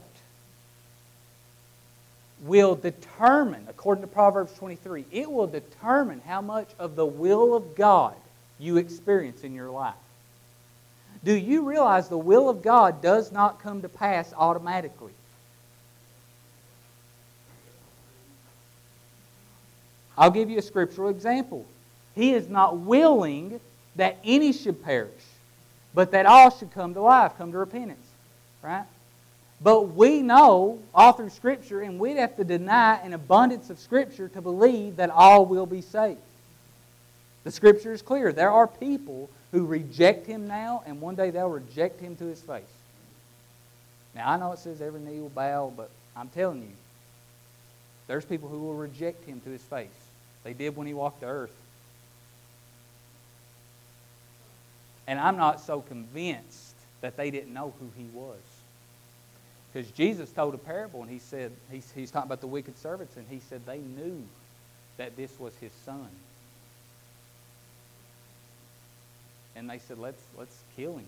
[2.42, 7.74] will determine, according to Proverbs 23, it will determine how much of the will of
[7.74, 8.14] God
[8.58, 9.94] you experience in your life.
[11.24, 15.12] Do you realize the will of God does not come to pass automatically?
[20.18, 21.64] I'll give you a scriptural example.
[22.14, 23.58] He is not willing
[23.96, 25.22] that any should perish,
[25.94, 28.06] but that all should come to life, come to repentance.
[28.62, 28.84] Right?
[29.62, 34.28] But we know all through Scripture, and we'd have to deny an abundance of Scripture
[34.28, 36.18] to believe that all will be saved.
[37.44, 38.32] The Scripture is clear.
[38.32, 42.40] There are people who reject Him now, and one day they'll reject Him to His
[42.40, 42.62] face.
[44.14, 46.72] Now, I know it says every knee will bow, but I'm telling you,
[48.08, 49.88] there's people who will reject Him to His face.
[50.44, 51.52] They did when He walked the earth.
[55.06, 58.38] And I'm not so convinced that they didn't know who He was.
[59.72, 63.16] Because Jesus told a parable and he said, he's, he's talking about the wicked servants,
[63.16, 64.22] and he said they knew
[64.98, 66.08] that this was his son.
[69.56, 71.06] And they said, let's, let's kill him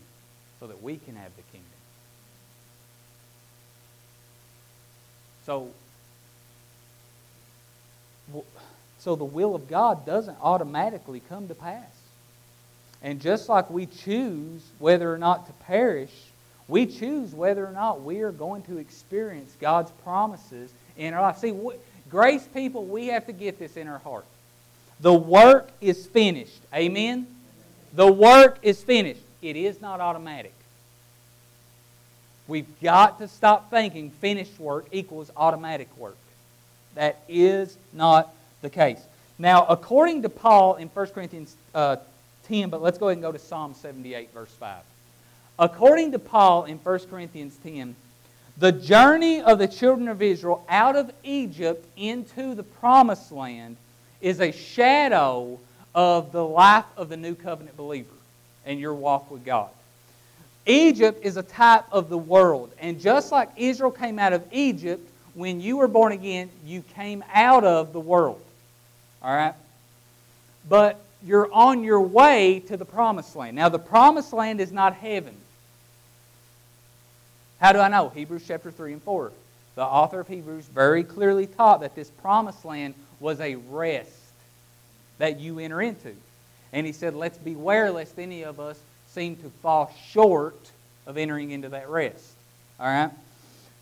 [0.61, 1.69] so that we can have the kingdom.
[5.45, 5.69] So,
[8.99, 11.85] so the will of God doesn't automatically come to pass.
[13.05, 16.11] And just like we choose whether or not to perish,
[16.67, 21.37] we choose whether or not we are going to experience God's promises in our life.
[21.37, 21.55] See,
[22.09, 24.25] grace people, we have to get this in our heart.
[25.01, 26.59] The work is finished.
[26.75, 27.27] Amen?
[27.93, 29.21] The work is finished.
[29.43, 30.55] It is not automatic.
[32.49, 36.17] We've got to stop thinking finished work equals automatic work.
[36.95, 39.01] That is not the case.
[39.39, 41.97] Now, according to Paul in 1 Corinthians uh,
[42.49, 44.83] 10, but let's go ahead and go to Psalm 78, verse 5.
[45.59, 47.95] According to Paul in 1 Corinthians 10,
[48.57, 53.77] the journey of the children of Israel out of Egypt into the promised land
[54.21, 55.59] is a shadow
[55.95, 58.15] of the life of the new covenant believer
[58.65, 59.71] and your walk with God.
[60.67, 62.73] Egypt is a type of the world.
[62.79, 67.23] And just like Israel came out of Egypt, when you were born again, you came
[67.33, 68.41] out of the world.
[69.23, 69.55] All right?
[70.69, 73.57] But you're on your way to the promised land.
[73.57, 75.35] Now, the promised land is not heaven.
[77.61, 78.11] How do I know?
[78.11, 79.33] Hebrews chapter 3 and 4.
[79.75, 84.11] The author of Hebrews very clearly taught that this promised land was a rest
[85.19, 86.15] that you enter into.
[86.73, 90.59] And he said, Let's beware lest any of us seem to fall short
[91.07, 92.33] of entering into that rest.
[92.79, 93.11] All right?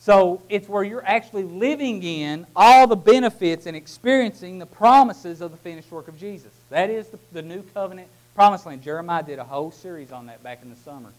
[0.05, 5.53] So it's where you're actually living in all the benefits and experiencing the promises of
[5.53, 6.51] the finished work of Jesus.
[6.71, 8.83] That is the, the new covenant promised land.
[8.83, 11.11] Jeremiah did a whole series on that back in the summer.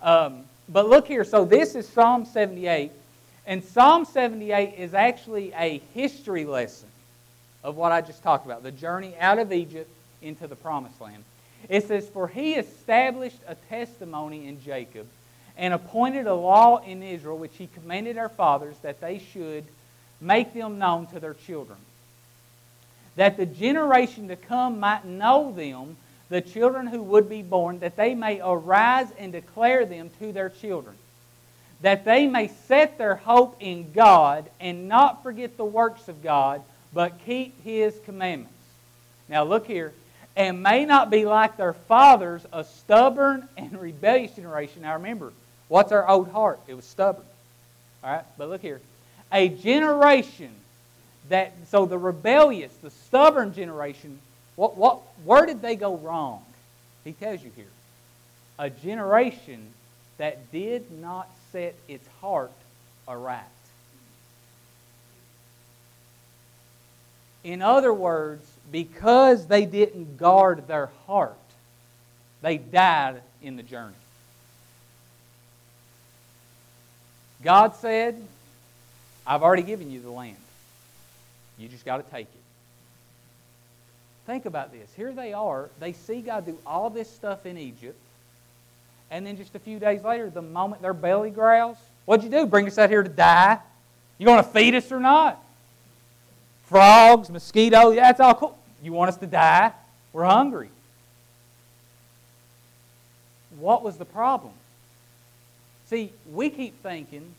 [0.00, 1.24] Um, but look here.
[1.24, 2.92] So this is Psalm 78.
[3.48, 6.88] And Psalm 78 is actually a history lesson
[7.64, 9.90] of what I just talked about the journey out of Egypt
[10.22, 11.24] into the promised land.
[11.68, 15.08] It says, For he established a testimony in Jacob
[15.60, 19.62] and appointed a law in Israel which he commanded our fathers that they should
[20.18, 21.78] make them known to their children.
[23.16, 25.98] That the generation to come might know them,
[26.30, 30.48] the children who would be born, that they may arise and declare them to their
[30.48, 30.96] children.
[31.82, 36.62] That they may set their hope in God and not forget the works of God,
[36.94, 38.54] but keep his commandments.
[39.28, 39.92] Now look here.
[40.36, 44.82] And may not be like their fathers, a stubborn and rebellious generation.
[44.82, 45.34] Now remember,
[45.70, 46.58] What's our old heart?
[46.66, 47.24] It was stubborn.
[48.02, 48.80] All right, but look here.
[49.30, 50.50] A generation
[51.28, 54.18] that, so the rebellious, the stubborn generation,
[54.56, 56.42] what, what, where did they go wrong?
[57.04, 57.70] He tells you here.
[58.58, 59.64] A generation
[60.18, 62.50] that did not set its heart
[63.06, 63.44] aright.
[67.44, 71.36] In other words, because they didn't guard their heart,
[72.42, 73.94] they died in the journey.
[77.42, 78.22] God said,
[79.26, 80.36] I've already given you the land.
[81.58, 82.40] You just got to take it.
[84.26, 84.88] Think about this.
[84.96, 85.70] Here they are.
[85.78, 87.98] They see God do all this stuff in Egypt.
[89.10, 92.46] And then just a few days later, the moment their belly growls, what'd you do?
[92.46, 93.58] Bring us out here to die?
[94.18, 95.42] You going to feed us or not?
[96.66, 98.58] Frogs, mosquitoes, yeah, that's all cool.
[98.82, 99.72] You want us to die?
[100.12, 100.68] We're hungry.
[103.58, 104.52] What was the problem?
[105.90, 107.34] See, we keep thinking,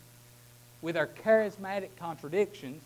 [0.82, 2.82] with our charismatic contradictions,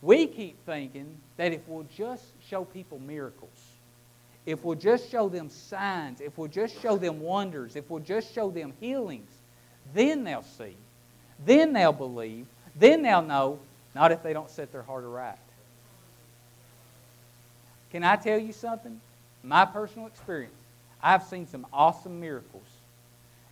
[0.00, 3.50] we keep thinking that if we'll just show people miracles,
[4.46, 8.32] if we'll just show them signs, if we'll just show them wonders, if we'll just
[8.32, 9.28] show them healings,
[9.92, 10.76] then they'll see.
[11.44, 12.46] Then they'll believe.
[12.76, 13.58] Then they'll know,
[13.96, 15.38] not if they don't set their heart aright.
[17.90, 19.00] Can I tell you something?
[19.42, 20.54] My personal experience,
[21.02, 22.62] I've seen some awesome miracles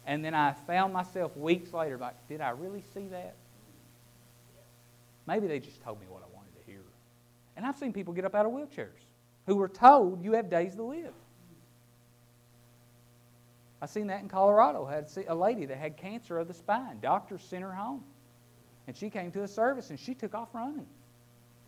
[0.07, 3.35] and then I found myself weeks later like, did I really see that?
[5.27, 6.81] Maybe they just told me what I wanted to hear.
[7.57, 8.89] And I've seen people get up out of wheelchairs
[9.47, 11.15] who were told you have days to live.
[13.81, 14.87] I seen that in Colorado.
[14.87, 16.99] I had a lady that had cancer of the spine.
[17.01, 18.05] Doctors sent her home.
[18.87, 20.87] And she came to a service and she took off running.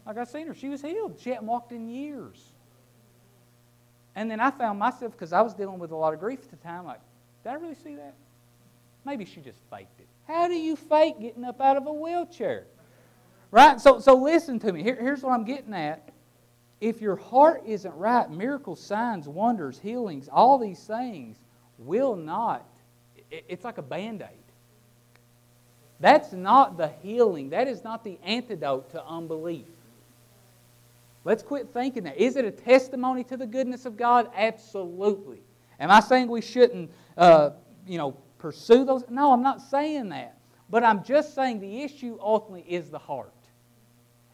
[0.07, 1.19] Like I seen her, she was healed.
[1.21, 2.41] She hadn't walked in years.
[4.17, 6.51] And then I found myself, because I was dealing with a lot of grief at
[6.51, 7.01] the time, like,
[7.43, 8.15] did I really see that?
[9.05, 10.07] Maybe she just faked it.
[10.27, 12.65] How do you fake getting up out of a wheelchair?
[13.51, 13.81] Right?
[13.81, 14.83] So, so listen to me.
[14.83, 16.09] Here, here's what I'm getting at.
[16.81, 21.37] If your heart isn't right, miracles, signs, wonders, healings, all these things
[21.79, 22.67] will not,
[23.31, 24.29] it's like a band aid.
[26.01, 27.51] That's not the healing.
[27.51, 29.67] That is not the antidote to unbelief.
[31.25, 32.19] Let's quit thinking that.
[32.19, 34.31] Is it a testimony to the goodness of God?
[34.37, 35.39] Absolutely.
[35.81, 37.51] Am I saying we shouldn't, uh,
[37.87, 39.03] you know, pursue those?
[39.09, 40.37] No, I'm not saying that.
[40.69, 43.33] But I'm just saying the issue ultimately is the heart.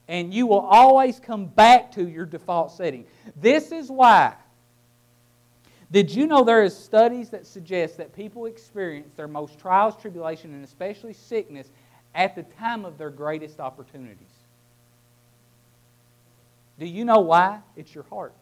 [0.08, 3.04] And you will always come back to your default setting.
[3.36, 4.34] This is why.
[5.92, 10.54] Did you know there is studies that suggest that people experience their most trials, tribulation,
[10.54, 11.68] and especially sickness
[12.12, 14.26] at the time of their greatest opportunities?
[16.80, 17.60] Do you know why?
[17.76, 18.32] It's your heart.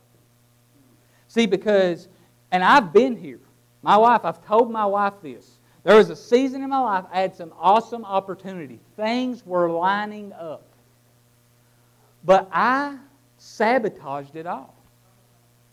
[1.28, 2.08] See, because,
[2.50, 3.40] and I've been here.
[3.82, 5.57] My wife, I've told my wife this.
[5.84, 8.80] There was a season in my life I had some awesome opportunity.
[8.96, 10.64] Things were lining up.
[12.24, 12.98] But I
[13.38, 14.74] sabotaged it all.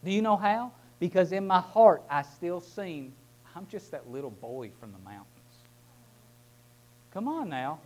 [0.04, 0.72] Do you know how?
[1.00, 3.14] Because in my heart I still seem
[3.56, 5.30] I'm just that little boy from the mountains.
[7.12, 7.80] Come on now.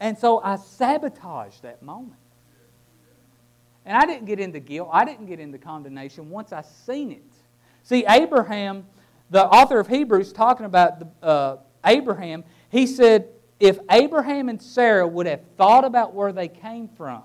[0.00, 2.19] And so I sabotaged that moment.
[3.86, 4.90] And I didn't get into guilt.
[4.92, 7.24] I didn't get into condemnation once I seen it.
[7.82, 8.86] See, Abraham,
[9.30, 13.28] the author of Hebrews, talking about the, uh, Abraham, he said,
[13.58, 17.22] if Abraham and Sarah would have thought about where they came from,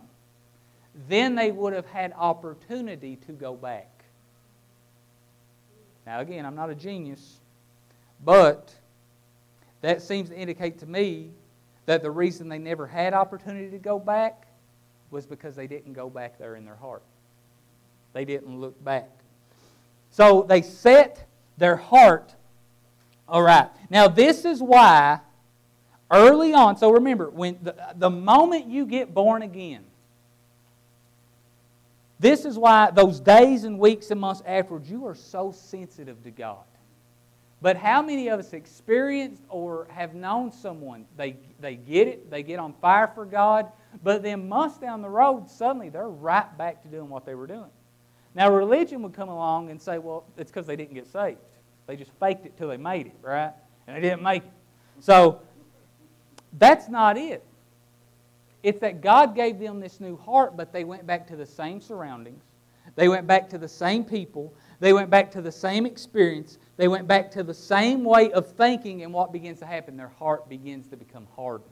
[1.07, 3.89] then they would have had opportunity to go back.
[6.05, 7.39] Now, again, I'm not a genius,
[8.23, 8.73] but
[9.81, 11.31] that seems to indicate to me
[11.85, 14.44] that the reason they never had opportunity to go back
[15.15, 17.01] was because they didn't go back there in their heart.
[18.11, 19.09] They didn't look back.
[20.11, 21.25] So they set
[21.57, 22.35] their heart
[23.27, 23.69] all right.
[23.89, 25.19] Now, this is why
[26.11, 29.83] early on, so remember, when the, the moment you get born again,
[32.19, 36.31] this is why those days and weeks and months afterwards, you are so sensitive to
[36.31, 36.63] God.
[37.65, 42.43] But how many of us experienced or have known someone, they, they get it, they
[42.43, 43.71] get on fire for God,
[44.03, 47.47] but then months down the road, suddenly they're right back to doing what they were
[47.47, 47.71] doing.
[48.35, 51.39] Now, religion would come along and say, well, it's because they didn't get saved.
[51.87, 53.53] They just faked it till they made it, right?
[53.87, 54.51] And they didn't make it.
[54.99, 55.41] So,
[56.59, 57.43] that's not it.
[58.61, 61.81] It's that God gave them this new heart, but they went back to the same
[61.81, 62.43] surroundings.
[62.93, 64.53] They went back to the same people.
[64.79, 66.59] They went back to the same experience.
[66.77, 69.95] They went back to the same way of thinking, and what begins to happen?
[69.95, 71.69] Their heart begins to become hardened.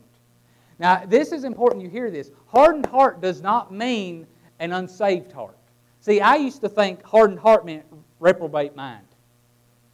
[0.79, 2.31] Now, this is important you hear this.
[2.47, 4.27] Hardened heart does not mean
[4.59, 5.57] an unsaved heart.
[6.01, 7.85] See, I used to think hardened heart meant
[8.19, 9.05] reprobate mind.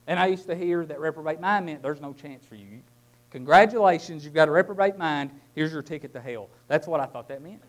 [0.07, 2.80] And I used to hear that reprobate mind meant there's no chance for you.
[3.32, 5.30] Congratulations, you've got a reprobate mind.
[5.53, 6.49] Here's your ticket to hell.
[6.68, 7.62] That's what I thought that meant.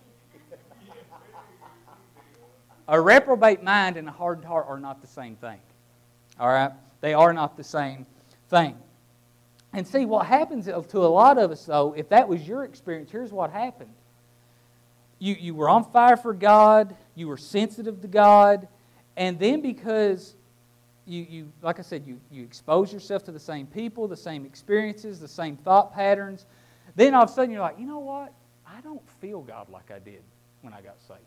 [2.89, 5.59] a reprobate mind and a hardened heart are not the same thing.
[6.39, 6.73] All right?
[7.01, 8.07] They are not the same
[8.49, 8.77] thing.
[9.73, 13.11] And see, what happens to a lot of us, though, if that was your experience,
[13.11, 13.93] here's what happened.
[15.19, 18.67] You, you were on fire for God, you were sensitive to God,
[19.17, 20.35] and then because
[21.07, 24.45] you, you like I said, you, you expose yourself to the same people, the same
[24.47, 26.47] experiences, the same thought patterns.
[26.97, 28.33] Then all of a sudden you're like, you know what?
[28.67, 30.23] I don't feel God like I did
[30.63, 31.21] when I got saved.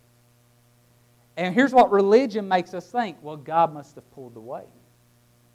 [1.35, 4.63] And here's what religion makes us think well, God must have pulled away.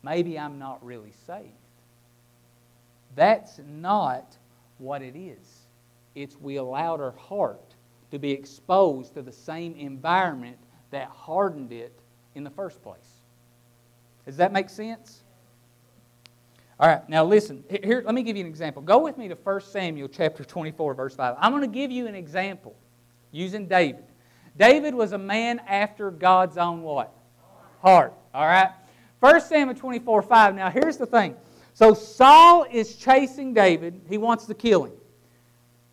[0.03, 1.49] Maybe I'm not really saved.
[3.15, 4.37] That's not
[4.79, 5.67] what it is.
[6.15, 7.75] It's we allowed our heart
[8.11, 10.57] to be exposed to the same environment
[10.91, 11.99] that hardened it
[12.35, 12.99] in the first place.
[14.25, 15.23] Does that make sense?
[16.81, 17.65] All right, now listen.
[17.69, 18.83] Here, let me give you an example.
[18.83, 21.37] Go with me to 1 Samuel chapter 24, verse 5.
[21.39, 22.77] I'm going to give you an example
[23.33, 24.05] using David.
[24.57, 27.13] David was a man after God's own what?
[27.83, 28.15] Heart.
[28.33, 28.71] All right?
[29.21, 30.55] 1 Samuel 24, 5.
[30.55, 31.35] Now here's the thing.
[31.75, 34.01] So Saul is chasing David.
[34.09, 34.93] He wants to kill him.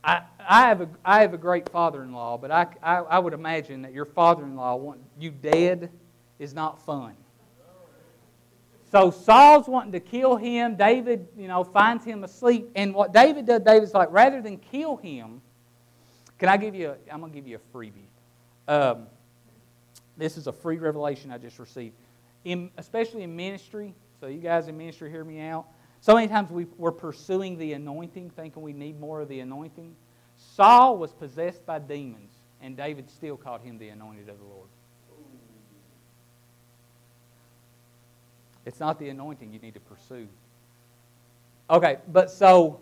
[0.03, 3.19] I, I, have, a, I have a great father in law, but I, I, I
[3.19, 5.89] would imagine that your father in law want you dead
[6.37, 7.13] is not fun.
[8.91, 10.75] So Saul's wanting to kill him.
[10.75, 12.69] David, you know, finds him asleep.
[12.75, 15.41] And what David does, David's like, rather than kill him,
[16.37, 17.91] can I give you, a, I'm to give you a freebie.
[18.67, 19.07] Um,
[20.17, 21.95] this is a free revelation I just received.
[22.45, 25.65] In, especially in ministry, so you guys in ministry hear me out.
[25.99, 29.95] So many times we, we're pursuing the anointing, thinking we need more of the anointing.
[30.37, 32.31] Saul was possessed by demons,
[32.61, 34.67] and David still called him the anointed of the Lord.
[38.65, 40.27] It's not the anointing you need to pursue.
[41.69, 42.79] Okay, but so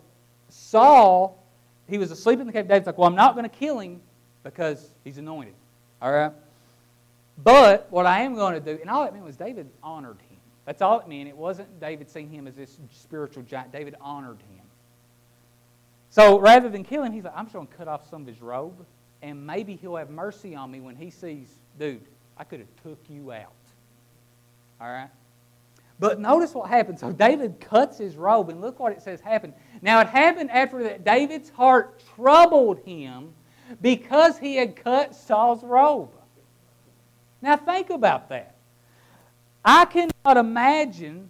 [0.50, 1.42] Saul,
[1.88, 2.68] he was asleep in the cave.
[2.68, 4.00] David's like, well, I'm not going to kill him
[4.42, 5.54] because he's anointed.
[6.02, 6.32] All right?
[7.42, 10.38] But what I am going to do, and all it meant was David honored him.
[10.66, 11.28] That's all it meant.
[11.28, 13.72] It wasn't David seeing him as this spiritual giant.
[13.72, 14.64] David honored him.
[16.10, 18.28] So rather than kill him, he's like, I'm just going to cut off some of
[18.28, 18.86] his robe,
[19.20, 22.00] and maybe he'll have mercy on me when he sees, dude,
[22.38, 23.52] I could have took you out.
[24.80, 25.10] All right?
[25.98, 26.98] But notice what happened.
[26.98, 29.54] So David cuts his robe, and look what it says happened.
[29.82, 33.32] Now it happened after that David's heart troubled him
[33.80, 36.10] because he had cut Saul's robe.
[37.44, 38.54] Now think about that.
[39.62, 41.28] I cannot imagine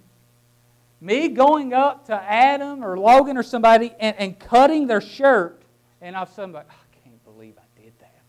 [1.01, 5.65] me going up to Adam or Logan or somebody and, and cutting their shirt,
[6.01, 8.23] and sudden, like, I can't believe I did that.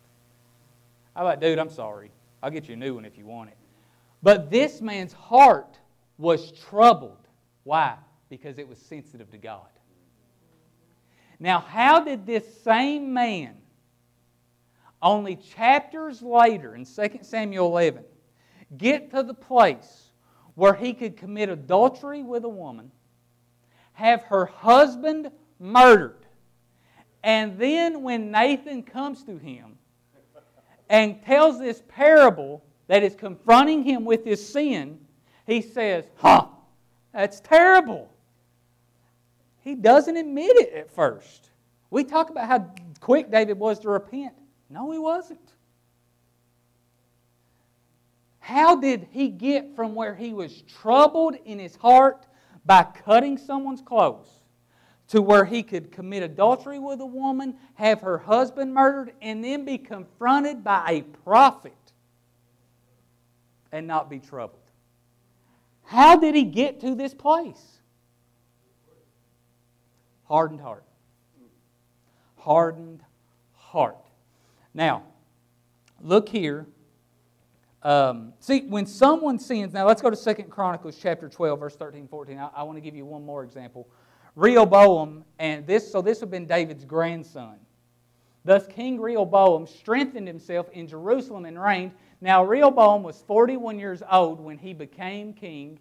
[1.15, 2.09] How about, dude, I'm sorry.
[2.41, 3.57] I'll get you a new one if you want it.
[4.23, 5.77] But this man's heart
[6.17, 7.27] was troubled.
[7.65, 7.97] Why?
[8.29, 9.69] Because it was sensitive to God.
[11.39, 13.55] Now, how did this same man,
[15.05, 18.03] only chapters later in 2 Samuel 11,
[18.77, 20.09] get to the place
[20.55, 22.91] where he could commit adultery with a woman,
[23.93, 25.29] have her husband
[25.59, 26.25] murdered,
[27.23, 29.77] and then when Nathan comes to him
[30.89, 34.99] and tells this parable that is confronting him with his sin,
[35.45, 36.47] he says, Huh,
[37.13, 38.09] that's terrible.
[39.61, 41.49] He doesn't admit it at first.
[41.89, 44.33] We talk about how quick David was to repent.
[44.75, 45.53] No, he wasn't.
[48.39, 52.27] How did he get from where he was troubled in his heart
[52.65, 54.27] by cutting someone's clothes
[55.07, 59.63] to where he could commit adultery with a woman, have her husband murdered, and then
[59.63, 61.71] be confronted by a prophet
[63.71, 64.59] and not be troubled?
[65.85, 67.79] How did he get to this place?
[70.25, 70.83] Hardened heart.
[72.35, 72.99] Hardened
[73.53, 74.04] heart.
[74.75, 75.03] Now,
[76.01, 76.67] look here.
[77.81, 82.09] Um, see, when someone sins, now let's go to Second Chronicles chapter 12, verse 13,
[82.09, 82.37] 14.
[82.37, 83.87] I, I want to give you one more example.
[84.35, 87.55] Rehoboam, and this, so this would have been David's grandson.
[88.43, 91.93] Thus, King Rehoboam strengthened himself in Jerusalem and reigned.
[92.19, 95.79] Now, Rehoboam was 41 years old when he became king,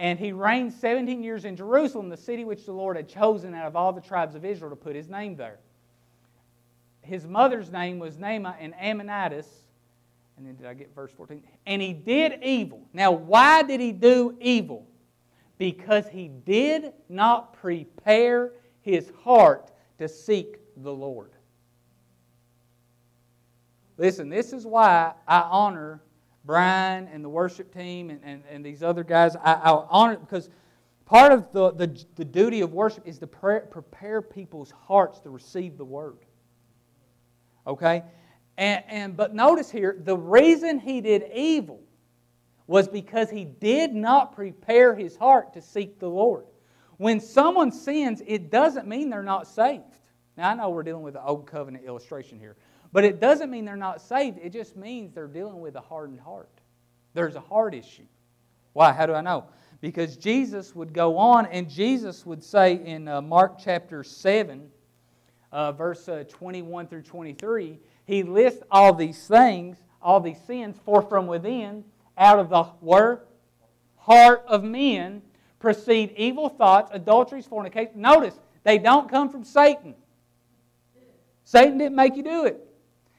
[0.00, 3.68] and he reigned 17 years in Jerusalem, the city which the Lord had chosen out
[3.68, 5.60] of all the tribes of Israel to put his name there.
[7.04, 9.46] His mother's name was Naamah and Ammonitess.
[10.36, 11.42] And then did I get verse 14?
[11.66, 12.82] And he did evil.
[12.92, 14.86] Now, why did he do evil?
[15.58, 21.30] Because he did not prepare his heart to seek the Lord.
[23.96, 26.02] Listen, this is why I honor
[26.44, 29.36] Brian and the worship team and, and, and these other guys.
[29.36, 30.50] I, I honor because
[31.06, 35.30] part of the, the, the duty of worship is to pre- prepare people's hearts to
[35.30, 36.18] receive the word.
[37.66, 38.02] Okay?
[38.56, 41.80] And, and, but notice here, the reason he did evil
[42.66, 46.46] was because he did not prepare his heart to seek the Lord.
[46.96, 49.82] When someone sins, it doesn't mean they're not saved.
[50.36, 52.56] Now, I know we're dealing with an old covenant illustration here,
[52.92, 54.38] but it doesn't mean they're not saved.
[54.42, 56.48] It just means they're dealing with a hardened heart.
[57.12, 58.06] There's a heart issue.
[58.72, 58.92] Why?
[58.92, 59.46] How do I know?
[59.80, 64.68] Because Jesus would go on, and Jesus would say in uh, Mark chapter 7,
[65.54, 71.00] uh, verse uh, 21 through 23, he lists all these things, all these sins, for
[71.00, 71.84] from within,
[72.18, 73.22] out of the where?
[73.98, 75.22] Heart of men
[75.60, 78.00] proceed evil thoughts, adulteries, fornication.
[78.00, 78.34] Notice,
[78.64, 79.94] they don't come from Satan.
[81.44, 82.60] Satan didn't make you do it.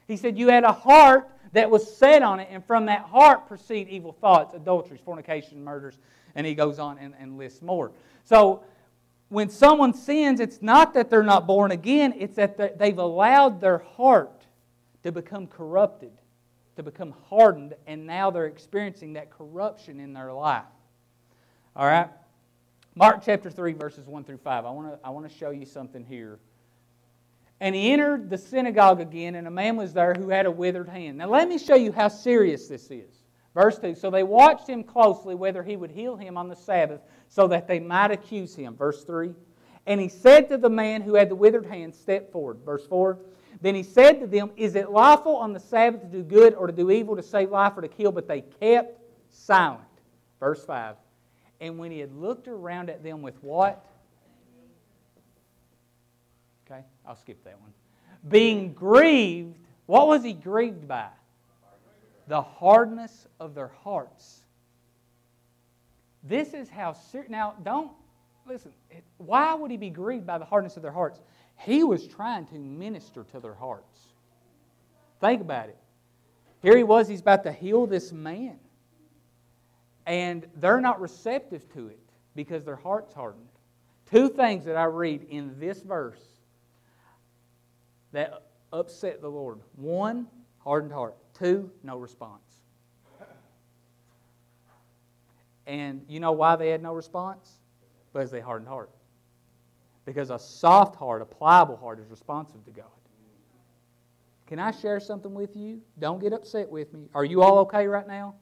[0.06, 3.48] He said you had a heart that was set on it, and from that heart
[3.48, 5.98] proceed evil thoughts, adulteries, fornication, murders,
[6.34, 7.92] and he goes on and, and lists more.
[8.24, 8.62] So
[9.28, 13.78] when someone sins, it's not that they're not born again, it's that they've allowed their
[13.78, 14.46] heart
[15.02, 16.12] to become corrupted,
[16.76, 20.64] to become hardened, and now they're experiencing that corruption in their life.
[21.74, 22.08] All right?
[22.94, 24.64] Mark chapter 3, verses 1 through 5.
[24.64, 26.38] I want to I want to show you something here.
[27.60, 30.88] And he entered the synagogue again, and a man was there who had a withered
[30.88, 31.18] hand.
[31.18, 33.15] Now, let me show you how serious this is.
[33.56, 37.00] Verse 2 So they watched him closely whether he would heal him on the Sabbath,
[37.28, 38.76] so that they might accuse him.
[38.76, 39.30] Verse 3
[39.86, 42.58] And he said to the man who had the withered hand, Step forward.
[42.66, 43.18] Verse 4
[43.62, 46.66] Then he said to them, Is it lawful on the Sabbath to do good or
[46.66, 48.12] to do evil, to save life or to kill?
[48.12, 49.00] But they kept
[49.30, 49.80] silent.
[50.38, 50.96] Verse 5
[51.62, 53.86] And when he had looked around at them with what?
[56.70, 57.72] Okay, I'll skip that one.
[58.28, 61.08] Being grieved, what was he grieved by?
[62.28, 64.40] The hardness of their hearts.
[66.22, 67.30] This is how serious.
[67.30, 67.92] Now, don't
[68.46, 68.72] listen.
[69.18, 71.20] Why would he be grieved by the hardness of their hearts?
[71.58, 74.00] He was trying to minister to their hearts.
[75.20, 75.78] Think about it.
[76.62, 78.58] Here he was, he's about to heal this man.
[80.04, 81.98] And they're not receptive to it
[82.34, 83.46] because their heart's hardened.
[84.10, 86.22] Two things that I read in this verse
[88.12, 89.58] that upset the Lord.
[89.74, 91.16] One, hardened heart.
[91.38, 92.40] Two, no response.
[95.66, 97.50] And you know why they had no response?
[98.12, 98.90] Because they hardened heart.
[100.04, 102.86] Because a soft heart, a pliable heart, is responsive to God.
[104.46, 105.80] Can I share something with you?
[105.98, 107.08] Don't get upset with me.
[107.14, 108.36] Are you all okay right now?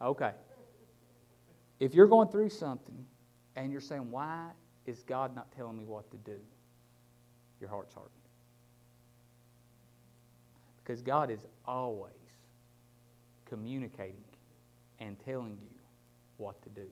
[0.00, 0.32] Okay.
[1.78, 3.06] If you're going through something
[3.54, 4.48] and you're saying, why
[4.84, 6.38] is God not telling me what to do?
[7.60, 8.21] Your heart's hardened.
[10.82, 12.12] Because God is always
[13.46, 14.24] communicating
[14.98, 15.78] and telling you
[16.38, 16.86] what to do.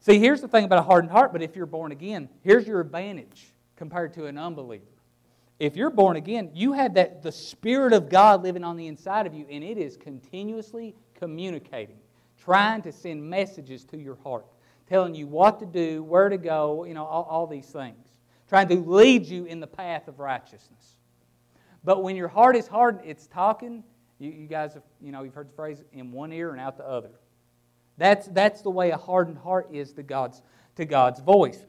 [0.00, 2.80] See, here's the thing about a hardened heart, but if you're born again, here's your
[2.80, 4.84] advantage compared to an unbeliever.
[5.58, 9.26] If you're born again, you have that the Spirit of God living on the inside
[9.26, 11.98] of you, and it is continuously communicating,
[12.42, 14.46] trying to send messages to your heart,
[14.88, 18.08] telling you what to do, where to go, you know, all, all these things,
[18.48, 20.96] trying to lead you in the path of righteousness.
[21.84, 23.82] But when your heart is hardened, it's talking.
[24.18, 26.76] You, you guys have, you know, you've heard the phrase in one ear and out
[26.76, 27.10] the other.
[27.96, 30.42] That's, that's the way a hardened heart is to God's,
[30.76, 31.64] to God's voice.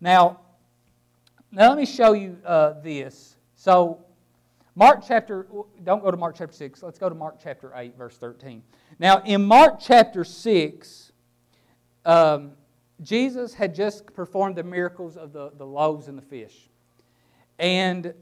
[0.00, 0.40] Now,
[1.50, 3.36] Now, let me show you uh, this.
[3.54, 4.04] So,
[4.74, 5.46] Mark chapter,
[5.84, 6.82] don't go to Mark chapter 6.
[6.82, 8.62] Let's go to Mark chapter 8, verse 13.
[8.98, 11.12] Now, in Mark chapter 6,
[12.04, 12.52] um,
[13.02, 16.68] Jesus had just performed the miracles of the, the loaves and the fish.
[17.58, 18.14] And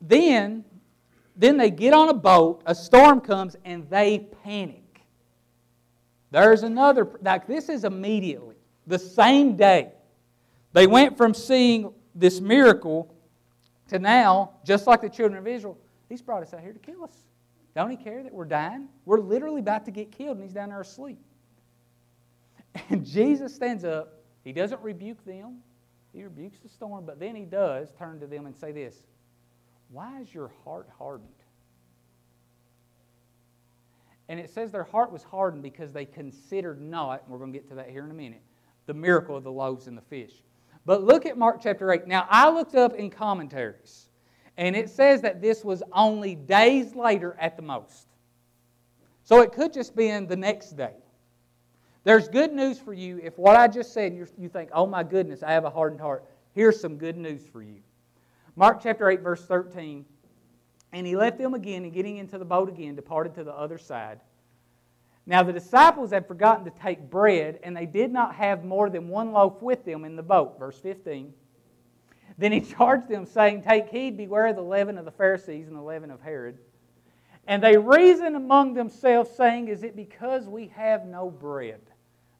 [0.00, 0.64] then,
[1.36, 4.82] then they get on a boat, a storm comes, and they panic.
[6.30, 8.56] There's another, like this is immediately,
[8.86, 9.92] the same day.
[10.72, 13.14] They went from seeing this miracle
[13.88, 15.78] to now, just like the children of Israel,
[16.08, 17.16] he's brought us out here to kill us.
[17.74, 18.88] Don't he care that we're dying?
[19.04, 21.18] We're literally about to get killed, and he's down there asleep.
[22.90, 24.20] And Jesus stands up.
[24.42, 25.58] He doesn't rebuke them,
[26.12, 29.04] he rebukes the storm, but then he does turn to them and say this
[29.90, 31.28] Why is your heart hardened?
[34.28, 37.58] And it says their heart was hardened because they considered not, and we're going to
[37.58, 38.42] get to that here in a minute,
[38.86, 40.32] the miracle of the loaves and the fish.
[40.86, 42.06] But look at Mark chapter 8.
[42.06, 44.08] Now, I looked up in commentaries,
[44.56, 48.08] and it says that this was only days later at the most.
[49.24, 50.94] So it could just be in the next day.
[52.04, 55.42] There's good news for you if what I just said, you think, oh my goodness,
[55.42, 56.24] I have a hardened heart.
[56.52, 57.80] Here's some good news for you.
[58.56, 60.04] Mark chapter 8, verse 13.
[60.92, 63.78] And he left them again, and getting into the boat again, departed to the other
[63.78, 64.20] side.
[65.26, 69.08] Now the disciples had forgotten to take bread, and they did not have more than
[69.08, 70.58] one loaf with them in the boat.
[70.58, 71.32] Verse 15.
[72.38, 75.76] Then he charged them, saying, Take heed, beware of the leaven of the Pharisees and
[75.76, 76.58] the leaven of Herod.
[77.46, 81.80] And they reasoned among themselves, saying, Is it because we have no bread?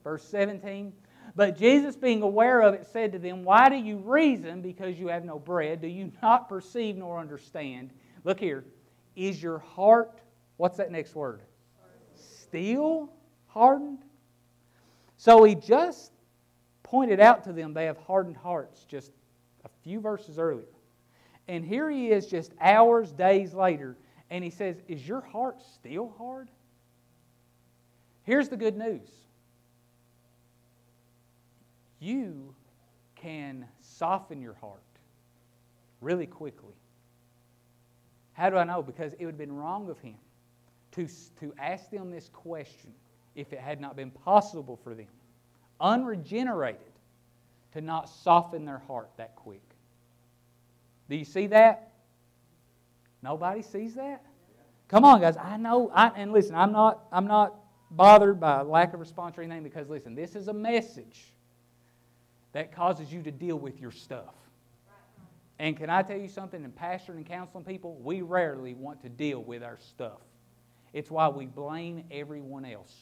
[0.03, 0.93] Verse 17.
[1.37, 5.09] But Jesus, being aware of it, said to them, Why do you reason because you
[5.09, 5.81] have no bread?
[5.81, 7.91] Do you not perceive nor understand?
[8.23, 8.65] Look here.
[9.17, 10.21] Is your heart,
[10.57, 11.43] what's that next word?
[12.15, 13.13] Still
[13.47, 14.05] hardened?
[15.17, 16.13] So he just
[16.83, 19.11] pointed out to them they have hardened hearts just
[19.65, 20.67] a few verses earlier.
[21.49, 23.97] And here he is just hours, days later,
[24.31, 26.49] and he says, Is your heart still hard?
[28.23, 29.09] Here's the good news
[32.05, 32.55] you
[33.17, 34.83] can soften your heart
[36.01, 36.75] really quickly.
[38.35, 38.83] How do I know?
[38.83, 40.17] Because it would have been wrong of him
[40.93, 41.09] to,
[41.41, 42.93] to ask them this question
[43.35, 45.07] if it had not been possible for them,
[45.81, 46.81] unregenerated,
[47.73, 49.63] to not soften their heart that quick.
[51.09, 51.93] Do you see that?
[53.23, 54.23] Nobody sees that?
[54.89, 55.37] Come on, guys.
[55.37, 55.91] I know.
[55.95, 57.55] I, and listen, I'm not, I'm not
[57.91, 61.34] bothered by lack of response or anything because, listen, this is a message
[62.55, 64.33] that causes you to deal with your stuff.
[65.59, 66.65] And can I tell you something?
[66.65, 70.21] In pastoring and counseling people, we rarely want to deal with our stuff.
[70.93, 72.95] It's why we blame everyone else.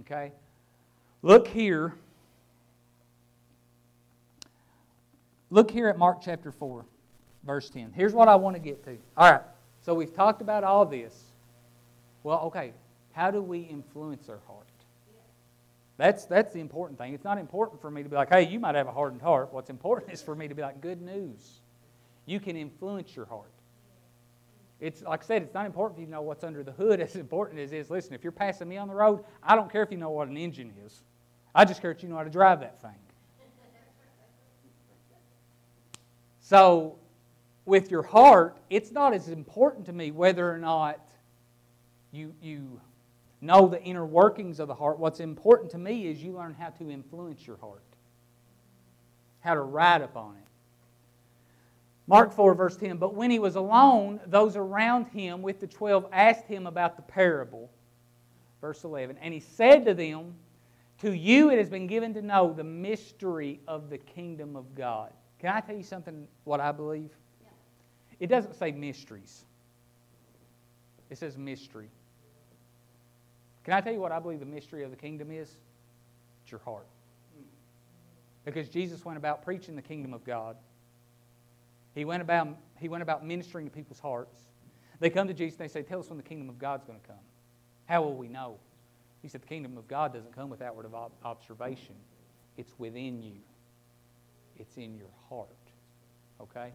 [0.00, 0.32] Okay?
[1.22, 1.94] Look here.
[5.50, 6.84] Look here at Mark chapter 4,
[7.44, 7.92] verse 10.
[7.94, 8.96] Here's what I want to get to.
[9.16, 9.42] All right.
[9.84, 11.24] So we've talked about all this.
[12.22, 12.72] Well, okay.
[13.12, 14.66] How do we influence our heart?
[16.02, 17.14] That's, that's the important thing.
[17.14, 19.52] It's not important for me to be like, hey, you might have a hardened heart.
[19.52, 21.60] What's important is for me to be like, good news.
[22.26, 23.52] You can influence your heart.
[24.80, 27.00] It's like I said, it's not important for you know what's under the hood.
[27.00, 29.84] As important as is, listen, if you're passing me on the road, I don't care
[29.84, 31.04] if you know what an engine is.
[31.54, 32.90] I just care if you know how to drive that thing.
[36.40, 36.96] So,
[37.64, 40.98] with your heart, it's not as important to me whether or not
[42.10, 42.80] you, you
[43.42, 44.98] know the inner workings of the heart.
[44.98, 47.82] What's important to me is you learn how to influence your heart,
[49.40, 50.48] how to ride upon it.
[52.06, 52.96] Mark 4, verse 10.
[52.96, 57.02] But when he was alone, those around him with the twelve asked him about the
[57.02, 57.70] parable.
[58.60, 59.18] Verse 11.
[59.20, 60.34] And he said to them,
[61.00, 65.12] To you it has been given to know the mystery of the kingdom of God.
[65.40, 67.10] Can I tell you something, what I believe?
[68.20, 69.44] It doesn't say mysteries,
[71.10, 71.88] it says mystery.
[73.64, 75.48] Can I tell you what I believe the mystery of the kingdom is?
[76.42, 76.86] It's your heart.
[78.44, 80.56] Because Jesus went about preaching the kingdom of God.
[81.94, 82.48] He went about,
[82.78, 84.36] he went about ministering to people's hearts.
[84.98, 86.98] They come to Jesus and they say, Tell us when the kingdom of God's going
[86.98, 87.16] to come.
[87.86, 88.56] How will we know?
[89.20, 90.86] He said, The kingdom of God doesn't come with outward
[91.24, 91.94] observation,
[92.56, 93.38] it's within you,
[94.58, 95.48] it's in your heart.
[96.40, 96.72] Okay?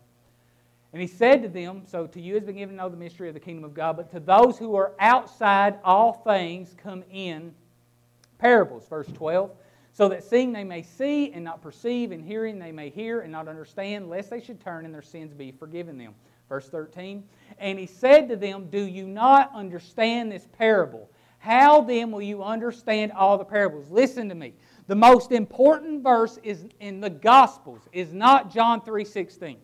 [0.98, 3.28] And he said to them, So to you has been given to know the mystery
[3.28, 7.54] of the kingdom of God, but to those who are outside, all things come in
[8.40, 8.88] parables.
[8.88, 9.52] Verse 12.
[9.94, 13.32] So that seeing they may see and not perceive, and hearing they may hear and
[13.32, 16.16] not understand, lest they should turn and their sins be forgiven them.
[16.50, 17.24] Verse 13.
[17.60, 21.12] And he said to them, Do you not understand this parable?
[21.38, 23.92] How then will you understand all the parables?
[23.92, 24.56] Listen to me.
[24.88, 29.58] The most important verse is in the Gospels is not John 3:16.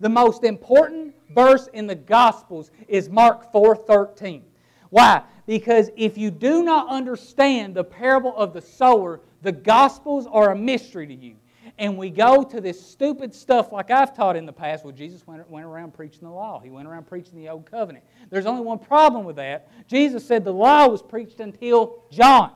[0.00, 4.42] The most important verse in the Gospels is Mark 4:13.
[4.88, 5.22] Why?
[5.46, 10.56] Because if you do not understand the parable of the sower, the Gospels are a
[10.56, 11.36] mystery to you.
[11.78, 14.84] And we go to this stupid stuff like I've taught in the past.
[14.84, 18.04] Well, Jesus went, went around preaching the law, he went around preaching the old covenant.
[18.30, 19.68] There's only one problem with that.
[19.86, 22.52] Jesus said the law was preached until John.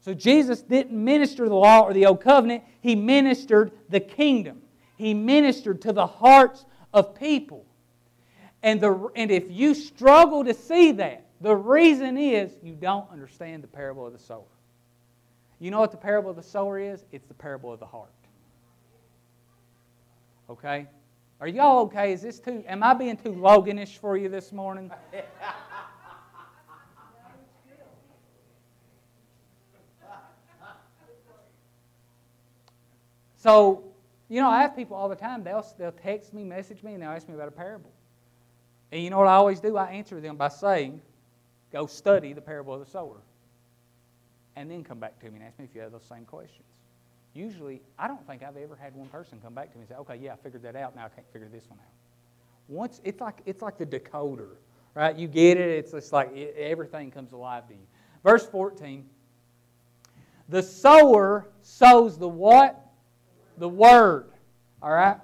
[0.00, 4.62] So Jesus didn't minister the law or the old covenant, he ministered the kingdom.
[4.98, 7.64] He ministered to the hearts of people.
[8.62, 13.62] And, the, and if you struggle to see that, the reason is you don't understand
[13.62, 14.42] the parable of the sower.
[15.60, 17.04] You know what the parable of the sower is?
[17.12, 18.10] It's the parable of the heart.
[20.50, 20.88] Okay?
[21.40, 22.12] Are y'all okay?
[22.12, 24.90] Is this too, am I being too Loganish for you this morning?
[33.36, 33.87] so,
[34.28, 37.02] you know, I have people all the time, they'll, they'll text me, message me, and
[37.02, 37.90] they'll ask me about a parable.
[38.92, 39.76] And you know what I always do?
[39.76, 41.00] I answer them by saying,
[41.72, 43.16] go study the parable of the sower
[44.56, 46.64] and then come back to me and ask me if you have those same questions.
[47.32, 49.94] Usually, I don't think I've ever had one person come back to me and say,
[49.96, 50.96] okay, yeah, I figured that out.
[50.96, 51.92] Now I can't figure this one out.
[52.66, 54.48] Once, it's like, it's like the decoder,
[54.94, 55.16] right?
[55.16, 55.70] You get it.
[55.70, 57.86] It's just like it, everything comes alive to you.
[58.24, 59.04] Verse 14.
[60.48, 62.87] The sower sows the what?
[63.58, 64.30] The word.
[64.82, 65.18] All right?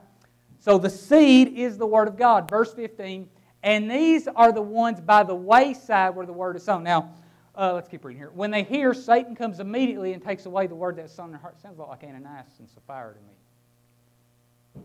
[0.60, 2.48] So the seed is the word of God.
[2.48, 3.28] Verse 15.
[3.62, 6.82] And these are the ones by the wayside where the word is sown.
[6.84, 7.12] Now,
[7.56, 8.30] uh, let's keep reading here.
[8.34, 11.40] When they hear, Satan comes immediately and takes away the word that's sown in their
[11.40, 11.60] heart.
[11.60, 14.82] Sounds a lot like Ananias and Sapphira to me.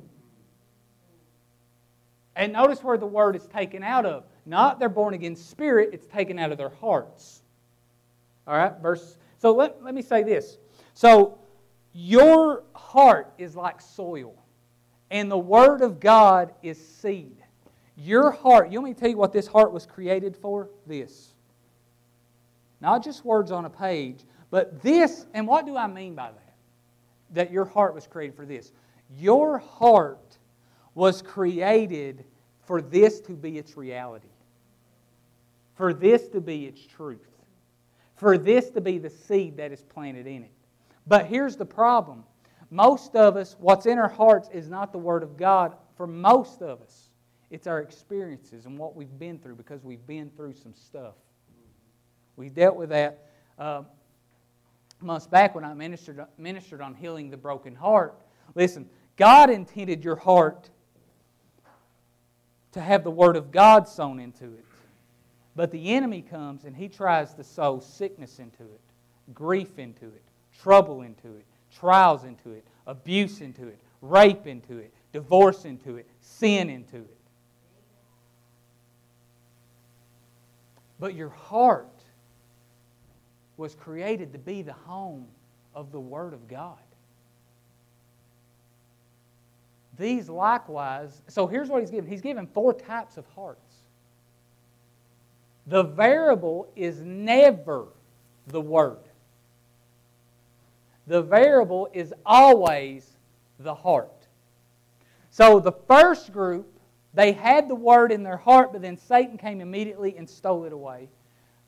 [2.36, 4.24] And notice where the word is taken out of.
[4.45, 7.41] Not their born again spirit, it's taken out of their hearts.
[8.47, 9.18] All right, verse.
[9.39, 10.58] So let, let me say this.
[10.93, 11.39] So
[11.94, 14.36] your heart is like soil,
[15.12, 17.38] and the word of God is seed.
[17.98, 20.70] Your heart, you want me to tell you what this heart was created for?
[20.88, 21.34] This.
[22.80, 26.56] Not just words on a page, but this, and what do I mean by that?
[27.32, 28.72] That your heart was created for this.
[29.18, 30.38] Your heart
[30.96, 32.24] was created
[32.64, 34.30] for this to be its reality,
[35.76, 37.28] for this to be its truth,
[38.16, 40.52] for this to be the seed that is planted in it.
[41.10, 42.24] But here's the problem
[42.72, 46.62] most of us, what's in our hearts is not the Word of God for most
[46.62, 47.10] of us.
[47.49, 51.16] It's our experiences and what we've been through because we've been through some stuff.
[52.36, 53.26] We dealt with that
[53.57, 53.82] uh,
[55.01, 58.16] months back when I ministered, ministered on healing the broken heart.
[58.53, 58.88] Listen,
[59.18, 60.70] God intended your heart
[62.74, 64.66] to have the Word of God sown into it.
[65.55, 68.82] But the enemy comes and he tries to sow sickness into it,
[69.34, 70.29] grief into it,
[70.62, 71.45] trouble into it,
[71.78, 77.18] trials into it, abuse into it, rape into it, divorce into it, sin into it.
[80.99, 81.88] But your heart
[83.57, 85.28] was created to be the home
[85.74, 86.78] of the Word of God.
[89.97, 92.10] These likewise, so here's what he's given.
[92.10, 93.76] He's given four types of hearts.
[95.68, 97.86] The variable is never
[98.47, 98.97] the Word.
[101.10, 103.18] The variable is always
[103.57, 104.28] the heart.
[105.32, 106.80] So the first group,
[107.16, 110.72] they had the Word in their heart, but then Satan came immediately and stole it
[110.72, 111.10] away.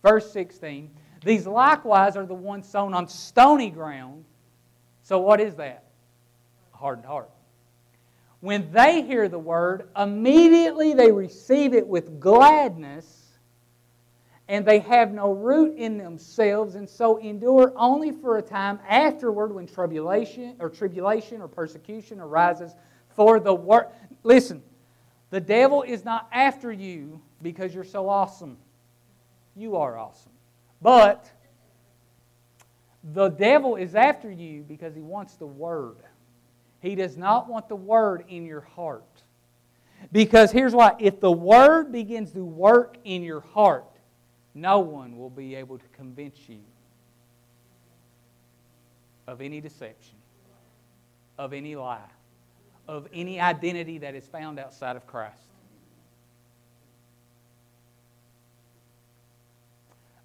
[0.04, 0.92] Verse 16.
[1.26, 4.26] These likewise are the ones sown on stony ground.
[5.02, 5.86] So, what is that?
[6.76, 7.32] A hardened heart.
[8.42, 13.21] When they hear the word, immediately they receive it with gladness,
[14.52, 19.56] and they have no root in themselves, and so endure only for a time afterward
[19.56, 22.74] when tribulation or tribulation or persecution arises
[23.16, 23.86] for the word.
[24.24, 24.62] Listen,
[25.30, 28.58] the devil is not after you because you're so awesome.
[29.56, 30.34] You are awesome.
[30.82, 31.32] But
[33.14, 35.96] the devil is after you because he wants the word.
[36.82, 39.24] He does not want the word in your heart.
[40.12, 43.86] Because here's why if the word begins to work in your heart,
[44.54, 46.60] no one will be able to convince you
[49.28, 50.16] of any deception,
[51.38, 52.00] of any lie,
[52.88, 55.36] of any identity that is found outside of Christ.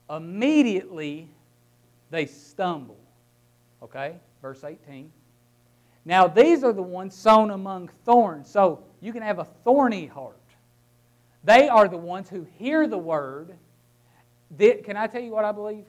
[0.08, 1.28] Immediately
[2.10, 2.98] they stumble.
[3.82, 4.16] Okay?
[4.42, 5.10] Verse 18.
[6.04, 8.48] Now, these are the ones sown among thorns.
[8.48, 10.36] So you can have a thorny heart.
[11.42, 13.56] They are the ones who hear the word.
[14.58, 15.86] Can I tell you what I believe?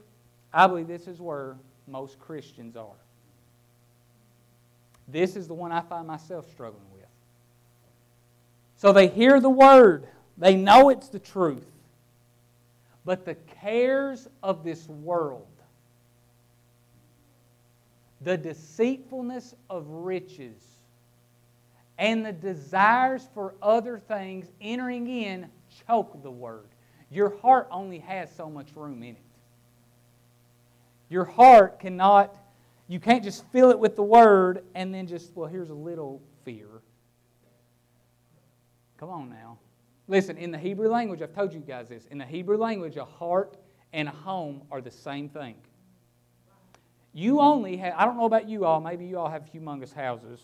[0.53, 1.55] I believe this is where
[1.87, 2.85] most Christians are.
[5.07, 7.05] This is the one I find myself struggling with.
[8.77, 11.65] So they hear the word, they know it's the truth,
[13.05, 15.47] but the cares of this world,
[18.21, 20.61] the deceitfulness of riches,
[21.97, 25.47] and the desires for other things entering in
[25.87, 26.67] choke the word.
[27.09, 29.21] Your heart only has so much room in it.
[31.09, 32.35] Your heart cannot,
[32.87, 36.21] you can't just fill it with the word and then just, well, here's a little
[36.43, 36.67] fear.
[38.97, 39.57] Come on now.
[40.07, 42.05] Listen, in the Hebrew language, I've told you guys this.
[42.07, 43.57] In the Hebrew language, a heart
[43.93, 45.55] and a home are the same thing.
[47.13, 50.39] You only have, I don't know about you all, maybe you all have humongous houses,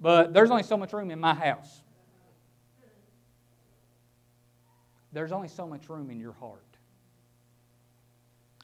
[0.00, 1.82] but there's only so much room in my house.
[5.12, 6.64] There's only so much room in your heart.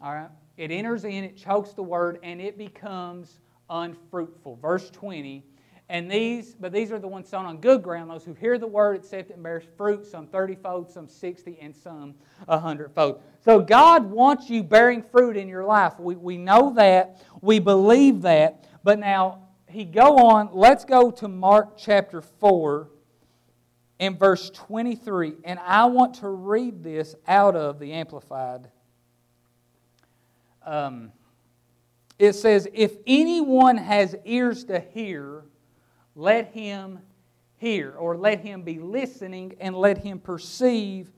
[0.00, 0.30] All right?
[0.56, 4.56] It enters in, it chokes the word, and it becomes unfruitful.
[4.56, 5.44] Verse 20.
[5.88, 8.66] And these, but these are the ones sown on good ground, those who hear the
[8.66, 12.14] word, accept it, and bears fruit, some 30 fold, some 60, and some
[12.46, 13.22] 100 fold.
[13.44, 15.94] So God wants you bearing fruit in your life.
[16.00, 17.22] We, we know that.
[17.40, 18.66] We believe that.
[18.82, 22.88] But now, he go on, let's go to Mark chapter 4
[23.98, 25.34] and verse 23.
[25.44, 28.68] And I want to read this out of the Amplified
[30.66, 31.12] um,
[32.18, 35.44] it says, If anyone has ears to hear,
[36.14, 36.98] let him
[37.58, 41.10] hear, or let him be listening, and let him perceive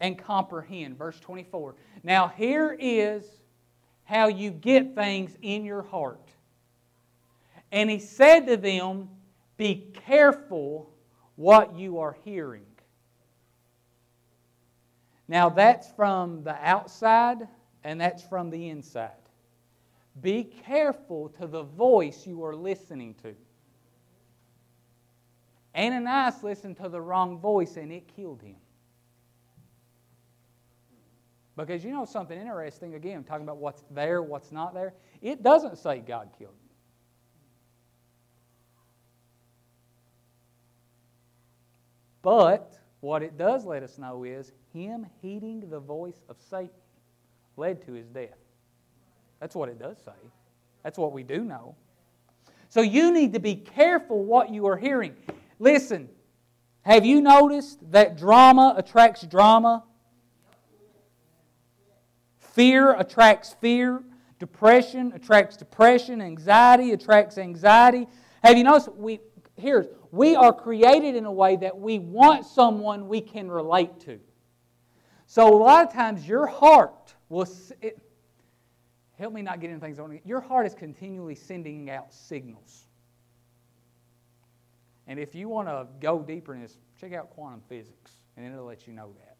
[0.00, 0.96] and comprehend.
[0.96, 1.74] Verse 24.
[2.02, 3.24] Now, here is
[4.04, 6.28] how you get things in your heart.
[7.72, 9.08] And he said to them,
[9.56, 10.91] Be careful
[11.36, 12.66] what you are hearing.
[15.28, 17.48] Now, that's from the outside
[17.84, 19.10] and that's from the inside.
[20.20, 23.34] Be careful to the voice you are listening to.
[25.74, 28.56] Ananias listened to the wrong voice and it killed him.
[31.56, 34.94] Because you know something interesting, again, talking about what's there, what's not there.
[35.20, 36.61] It doesn't say God killed him.
[42.22, 46.70] But what it does let us know is him heeding the voice of Satan
[47.56, 48.38] led to his death.
[49.40, 50.12] That's what it does say.
[50.84, 51.74] That's what we do know.
[52.68, 55.14] So you need to be careful what you are hearing.
[55.58, 56.08] Listen,
[56.82, 59.84] have you noticed that drama attracts drama?
[62.38, 64.02] Fear attracts fear.
[64.38, 66.20] Depression attracts depression.
[66.20, 68.06] Anxiety attracts anxiety.
[68.42, 68.92] Have you noticed?
[68.94, 69.20] We,
[69.56, 74.20] here, we are created in a way that we want someone we can relate to.
[75.26, 77.48] So a lot of times your heart will.
[77.80, 77.98] It,
[79.18, 80.20] help me not get into things get.
[80.24, 82.84] Your heart is continually sending out signals.
[85.06, 88.66] And if you want to go deeper in this, check out quantum physics, and it'll
[88.66, 89.36] let you know that.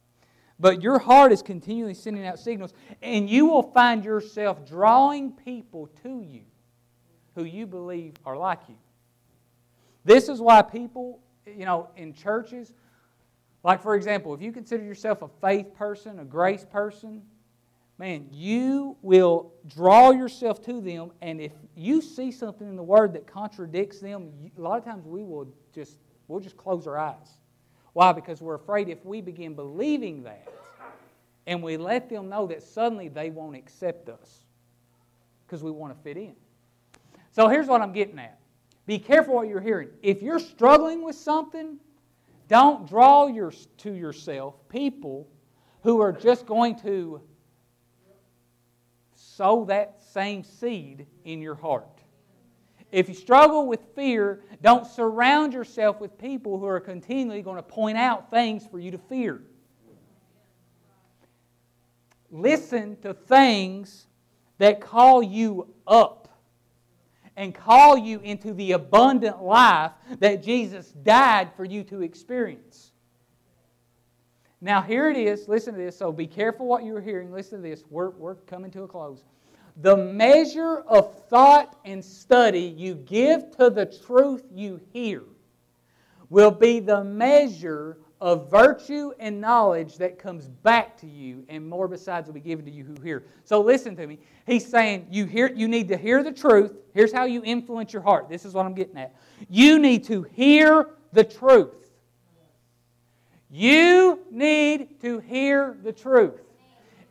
[0.59, 5.89] But your heart is continually sending out signals, and you will find yourself drawing people
[6.03, 6.43] to you
[7.35, 8.77] who you believe are like you.
[10.05, 12.73] This is why people, you know, in churches,
[13.63, 17.23] like, for example, if you consider yourself a faith person, a grace person,
[17.99, 21.13] man, you will draw yourself to them.
[21.21, 25.07] And if you see something in the Word that contradicts them, a lot of times
[25.07, 27.39] we will just, we'll just close our eyes.
[27.93, 28.13] Why?
[28.13, 30.49] Because we're afraid if we begin believing that
[31.47, 34.45] and we let them know that suddenly they won't accept us
[35.47, 36.35] because we want to fit in.
[37.33, 38.39] So here's what I'm getting at.
[38.87, 39.91] Be careful what you're hearing.
[40.03, 41.79] If you're struggling with something,
[42.49, 45.29] don't draw your, to yourself people
[45.83, 47.21] who are just going to
[49.15, 51.87] sow that same seed in your heart.
[52.91, 57.63] If you struggle with fear, don't surround yourself with people who are continually going to
[57.63, 59.41] point out things for you to fear.
[62.31, 64.07] Listen to things
[64.59, 66.22] that call you up
[67.37, 72.93] and call you into the abundant life that Jesus died for you to experience.
[74.61, 75.49] Now, here it is.
[75.49, 75.97] Listen to this.
[75.97, 77.33] So be careful what you're hearing.
[77.33, 77.85] Listen to this.
[77.91, 79.25] We're, we're coming to a close.
[79.79, 85.23] The measure of thought and study you give to the truth you hear
[86.29, 91.89] will be the measure of virtue and knowledge that comes back to you, and more
[91.89, 93.25] besides will be given to you who hear.
[93.43, 94.21] So listen to me.
[94.47, 96.73] He's saying you hear you need to hear the truth.
[96.95, 98.29] Here's how you influence your heart.
[98.29, 99.17] This is what I'm getting at.
[99.51, 101.91] You need to hear the truth.
[103.51, 106.43] You need to hear the truth.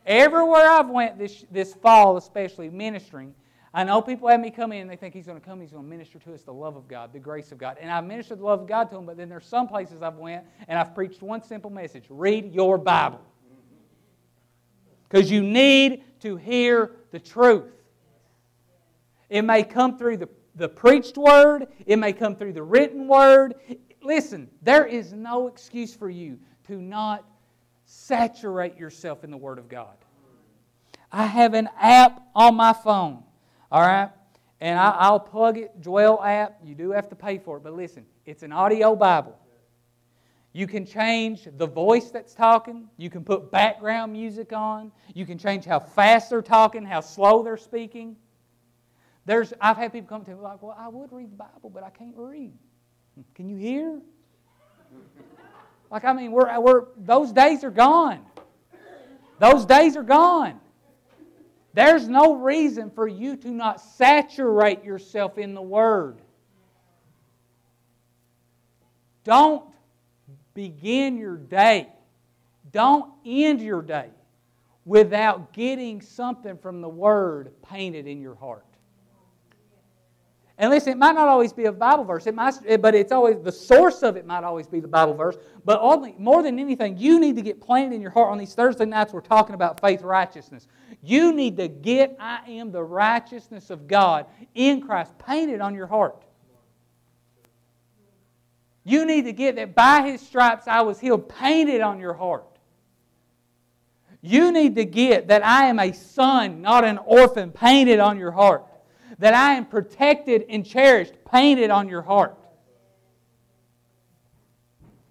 [0.06, 3.36] Everywhere I've went this, this fall, especially ministering,
[3.74, 5.72] I know people have me come in and they think he's going to come, he's
[5.72, 7.78] going to minister to us the love of God, the grace of God.
[7.80, 10.18] And I've ministered the love of God to them, but then there's some places I've
[10.18, 12.04] went and I've preached one simple message.
[12.10, 13.22] Read your Bible.
[15.08, 17.72] Because you need to hear the truth.
[19.30, 23.56] It may come through the, the preached word, it may come through the written word.
[24.04, 27.24] Listen, there is no excuse for you to not
[27.86, 29.96] saturate yourself in the Word of God.
[31.12, 33.24] I have an app on my phone
[33.72, 34.10] all right?
[34.60, 36.60] And I, will plug it, Dwell app.
[36.64, 39.38] You do have to pay for it, but listen, it's an audio Bible.
[40.54, 42.90] You can change the voice that's talking.
[42.98, 44.92] You can put background music on.
[45.16, 48.18] You can change how fast they're talking, how slow they're speaking.
[49.26, 51.84] There's, I've had people come to me like, well, I would read the Bible, but
[51.84, 52.54] I can't read.
[53.36, 54.02] Can you hear?
[55.90, 58.26] Like, I mean, we're, we're, those days are gone.
[59.40, 60.60] Those days are gone.
[61.74, 66.22] There's no reason for you to not saturate yourself in the Word.
[69.24, 69.64] Don't
[70.54, 71.88] begin your day,
[72.72, 74.10] don't end your day
[74.84, 78.66] without getting something from the Word painted in your heart.
[80.62, 82.54] And listen, it might not always be a Bible verse, it might,
[82.84, 85.36] but it's always the source of it might always be the Bible verse.
[85.66, 88.54] But only, more than anything, you need to get planted in your heart on these
[88.54, 89.12] Thursday nights.
[89.12, 90.68] We're talking about faith righteousness.
[91.02, 95.88] You need to get I am the righteousness of God in Christ painted on your
[95.88, 96.22] heart.
[98.84, 102.46] You need to get that by His stripes I was healed painted on your heart.
[104.22, 108.32] You need to get that I am a son, not an orphan, painted on your
[108.32, 108.64] heart
[109.22, 112.36] that I am protected and cherished, painted on your heart.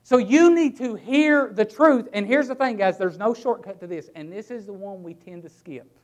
[0.02, 2.08] So you need to hear the truth.
[2.12, 5.04] And here's the thing, guys there's no shortcut to this, and this is the one
[5.04, 5.96] we tend to skip.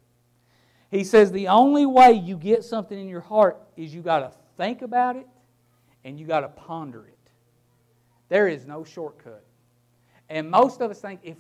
[0.93, 4.31] He says the only way you get something in your heart is you got to
[4.57, 5.27] think about it
[6.05, 7.19] and you got to ponder it.
[8.29, 9.45] There is no shortcut.
[10.29, 11.39] And most of us think if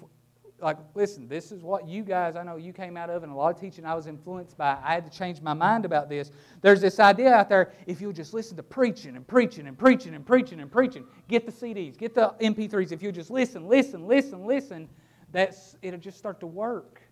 [0.60, 3.34] like, listen, this is what you guys, I know you came out of, and a
[3.34, 4.78] lot of teaching I was influenced by.
[4.82, 6.30] I had to change my mind about this.
[6.62, 10.14] There's this idea out there if you'll just listen to preaching and preaching and preaching
[10.14, 14.06] and preaching and preaching, get the CDs, get the MP3s, if you'll just listen, listen,
[14.06, 14.88] listen, listen,
[15.30, 17.02] that's, it'll just start to work.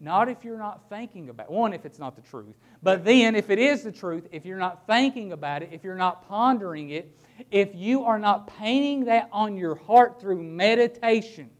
[0.00, 1.50] Not if you're not thinking about.
[1.50, 2.54] One, if it's not the truth.
[2.84, 5.96] But then, if it is the truth, if you're not thinking about it, if you're
[5.96, 7.18] not pondering it,
[7.50, 11.50] if you are not painting that on your heart through meditation,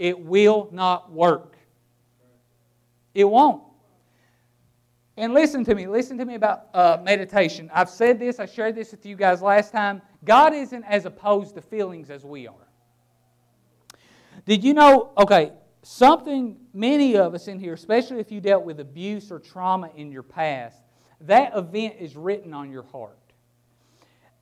[0.00, 1.58] it will not work.
[3.12, 3.62] It won't.
[5.18, 7.70] And listen to me, listen to me about uh, meditation.
[7.74, 10.00] I've said this, I shared this with you guys last time.
[10.24, 12.54] God isn't as opposed to feelings as we are.
[14.46, 18.80] Did you know, okay, something many of us in here, especially if you dealt with
[18.80, 20.80] abuse or trauma in your past,
[21.20, 23.18] that event is written on your heart.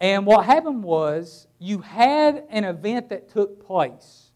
[0.01, 4.28] And what happened was you had an event that took place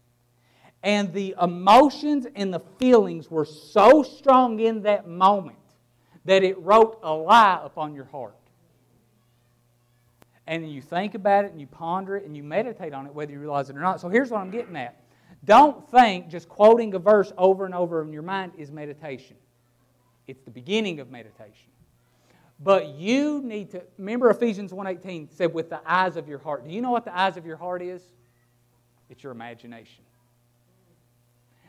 [0.83, 5.57] and the emotions and the feelings were so strong in that moment
[6.25, 8.35] that it wrote a lie upon your heart.
[10.45, 13.31] And you think about it and you ponder it and you meditate on it whether
[13.31, 14.01] you realize it or not.
[14.01, 15.01] So here's what I'm getting at.
[15.45, 19.37] Don't think just quoting a verse over and over in your mind is meditation.
[20.27, 21.69] It's the beginning of meditation.
[22.59, 26.65] But you need to remember Ephesians 1:18 said with the eyes of your heart.
[26.65, 28.01] Do you know what the eyes of your heart is?
[29.09, 30.03] It's your imagination.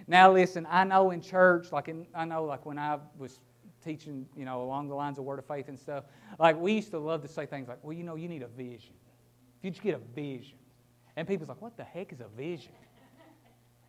[0.06, 3.40] Now, listen, I know in church, like in, I know, like when I was
[3.82, 6.04] teaching, you know, along the lines of word of faith and stuff,
[6.38, 8.48] like we used to love to say things like, well, you know, you need a
[8.48, 8.94] vision.
[9.58, 10.58] If you just get a vision.
[11.16, 12.72] And people's like, what the heck is a vision?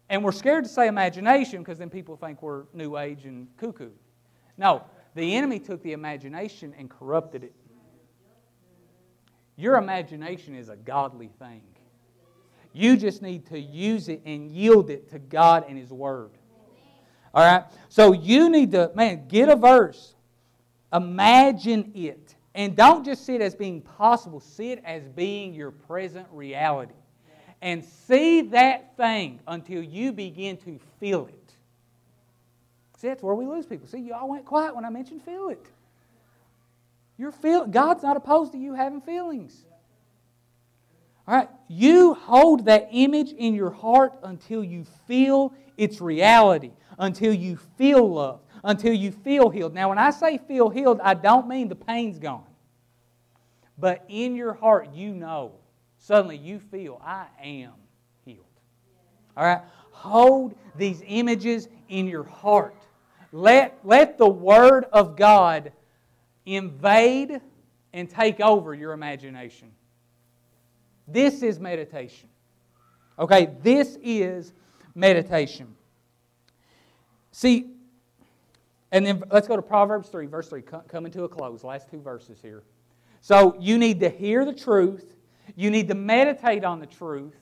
[0.10, 3.90] And we're scared to say imagination because then people think we're new age and cuckoo.
[4.58, 4.84] No,
[5.16, 7.56] the enemy took the imagination and corrupted it.
[9.58, 11.62] Your imagination is a godly thing.
[12.76, 16.32] You just need to use it and yield it to God and His Word.
[17.34, 17.64] All right?
[17.90, 20.14] So you need to, man, get a verse.
[20.94, 22.36] Imagine it.
[22.54, 26.94] And don't just see it as being possible, see it as being your present reality.
[27.62, 31.54] And see that thing until you begin to feel it.
[32.98, 33.88] See, that's where we lose people.
[33.88, 35.66] See, you all went quiet when I mentioned feel it.
[37.18, 39.66] You're feel, God's not opposed to you having feelings.
[41.28, 47.34] All right, you hold that image in your heart until you feel its reality, until
[47.34, 49.74] you feel love, until you feel healed.
[49.74, 52.46] Now, when I say feel healed, I don't mean the pain's gone.
[53.78, 55.54] But in your heart, you know,
[55.98, 57.74] suddenly you feel, I am
[58.24, 58.46] healed.
[59.36, 59.62] All right,
[59.92, 62.76] hold these images in your heart.
[63.32, 65.72] Let, let the Word of God
[66.46, 67.42] invade
[67.94, 69.72] and take over your imagination.
[71.08, 72.30] This is meditation.
[73.18, 74.54] Okay, this is
[74.94, 75.76] meditation.
[77.32, 77.68] See,
[78.92, 82.00] and then let's go to Proverbs 3, verse 3, coming to a close, last two
[82.00, 82.64] verses here.
[83.22, 85.16] So you need to hear the truth,
[85.56, 87.36] you need to meditate on the truth.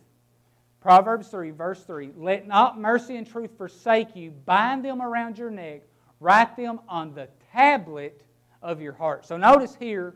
[0.82, 5.52] Proverbs 3, verse 3 Let not mercy and truth forsake you, bind them around your
[5.52, 5.82] neck,
[6.20, 8.22] write them on the tablet
[8.62, 9.26] of your heart.
[9.26, 10.16] So notice here,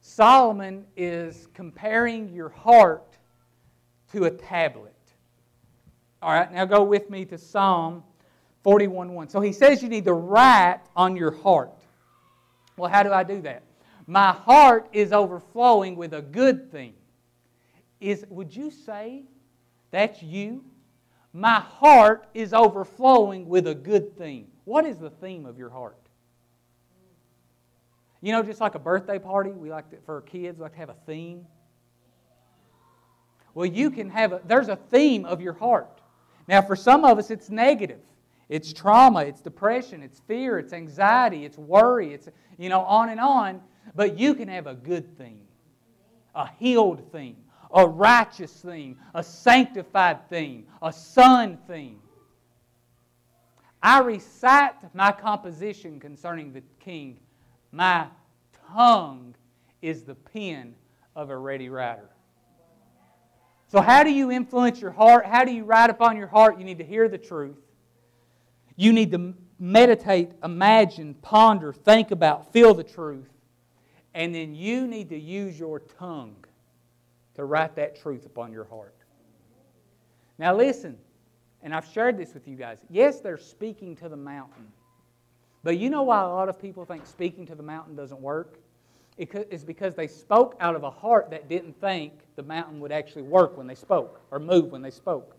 [0.00, 3.16] Solomon is comparing your heart
[4.12, 4.94] to a tablet.
[6.22, 8.02] All right, now go with me to Psalm
[8.64, 9.28] 41 1.
[9.28, 11.72] So he says you need to write on your heart.
[12.76, 13.62] Well, how do I do that?
[14.06, 16.94] My heart is overflowing with a good thing.
[18.00, 19.24] Is, would you say
[19.90, 20.64] that's you?
[21.32, 24.46] My heart is overflowing with a good thing.
[24.64, 26.07] What is the theme of your heart?
[28.20, 30.90] You know, just like a birthday party, we like to, for kids, like to have
[30.90, 31.46] a theme.
[33.54, 36.00] Well, you can have a, there's a theme of your heart.
[36.48, 38.00] Now, for some of us, it's negative.
[38.48, 43.20] It's trauma, it's depression, it's fear, it's anxiety, it's worry, it's, you know, on and
[43.20, 43.60] on.
[43.94, 45.46] But you can have a good theme,
[46.34, 47.36] a healed theme,
[47.72, 52.00] a righteous theme, a sanctified theme, a son theme.
[53.82, 57.18] I recite my composition concerning the king.
[57.72, 58.06] My
[58.72, 59.34] tongue
[59.82, 60.74] is the pen
[61.14, 62.08] of a ready writer.
[63.68, 65.26] So, how do you influence your heart?
[65.26, 66.58] How do you write upon your heart?
[66.58, 67.58] You need to hear the truth.
[68.76, 73.28] You need to meditate, imagine, ponder, think about, feel the truth.
[74.14, 76.36] And then you need to use your tongue
[77.34, 78.94] to write that truth upon your heart.
[80.38, 80.96] Now, listen,
[81.62, 82.78] and I've shared this with you guys.
[82.88, 84.66] Yes, they're speaking to the mountain.
[85.62, 88.58] But you know why a lot of people think speaking to the mountain doesn't work?
[89.16, 93.22] It's because they spoke out of a heart that didn't think the mountain would actually
[93.22, 95.36] work when they spoke or move when they spoke.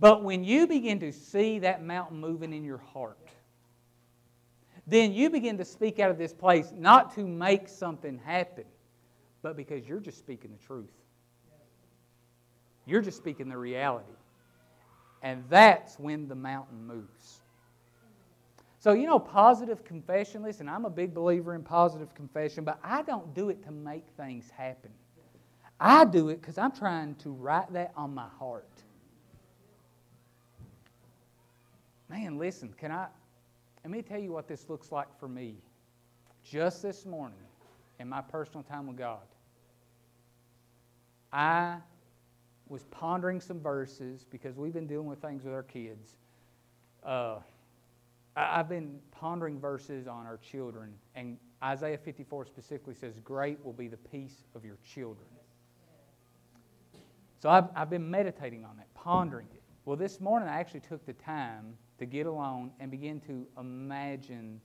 [0.00, 3.18] But when you begin to see that mountain moving in your heart,
[4.86, 8.64] then you begin to speak out of this place not to make something happen,
[9.42, 10.90] but because you're just speaking the truth.
[12.86, 14.10] You're just speaking the reality.
[15.22, 17.41] And that's when the mountain moves.
[18.82, 23.02] So, you know, positive confession, listen, I'm a big believer in positive confession, but I
[23.02, 24.90] don't do it to make things happen.
[25.78, 28.66] I do it because I'm trying to write that on my heart.
[32.08, 33.06] Man, listen, can I?
[33.84, 35.54] Let me tell you what this looks like for me.
[36.42, 37.38] Just this morning,
[38.00, 39.22] in my personal time with God,
[41.32, 41.76] I
[42.68, 46.16] was pondering some verses because we've been dealing with things with our kids.
[47.04, 47.36] Uh,
[48.34, 53.88] I've been pondering verses on our children, and Isaiah 54 specifically says, Great will be
[53.88, 55.26] the peace of your children.
[57.40, 59.62] So I've, I've been meditating on that, pondering it.
[59.84, 64.60] Well, this morning I actually took the time to get alone and begin to imagine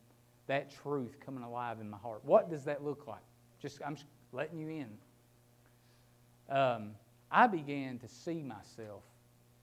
[0.45, 2.23] that truth coming alive in my heart.
[2.23, 3.21] What does that look like?
[3.59, 6.55] Just I'm just letting you in.
[6.55, 6.91] Um,
[7.31, 9.03] I began to see myself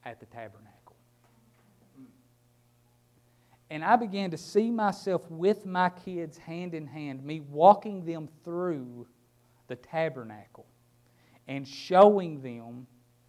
[0.05, 0.74] at the tabernacle.
[3.75, 8.29] And I began to see myself with my kids hand in hand, me walking them
[8.45, 9.09] through
[9.67, 10.67] the tabernacle
[11.49, 12.87] and showing them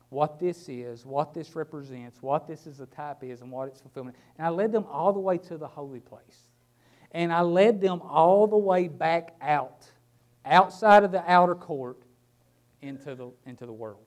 [0.10, 3.82] what this is, what this represents, what this is a type is, and what its
[3.82, 4.18] fulfillment.
[4.38, 6.44] And I led them all the way to the holy place.
[7.14, 9.88] And I led them all the way back out,
[10.46, 11.98] outside of the outer court,
[12.84, 14.06] into the, into the world.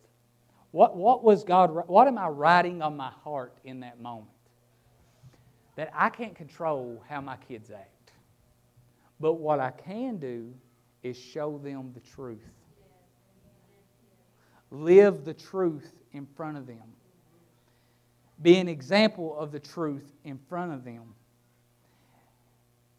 [0.71, 4.38] What, what was God, what am I writing on my heart in that moment?
[5.79, 8.11] That I can't control how my kids act.
[9.21, 10.53] But what I can do
[11.05, 12.43] is show them the truth.
[14.73, 16.83] Live the truth in front of them.
[18.43, 21.15] Be an example of the truth in front of them.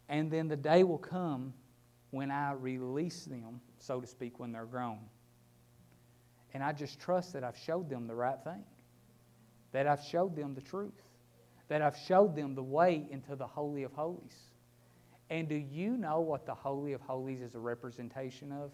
[0.08, 1.52] And then the day will come
[2.12, 5.00] when I release them, so to speak, when they're grown.
[6.54, 8.64] And I just trust that I've showed them the right thing,
[9.72, 10.94] that I've showed them the truth
[11.70, 14.36] that I've showed them the way into the Holy of Holies.
[15.30, 18.72] And do you know what the Holy of Holies is a representation of?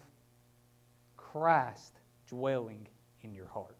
[1.15, 2.87] Christ dwelling
[3.21, 3.77] in your heart.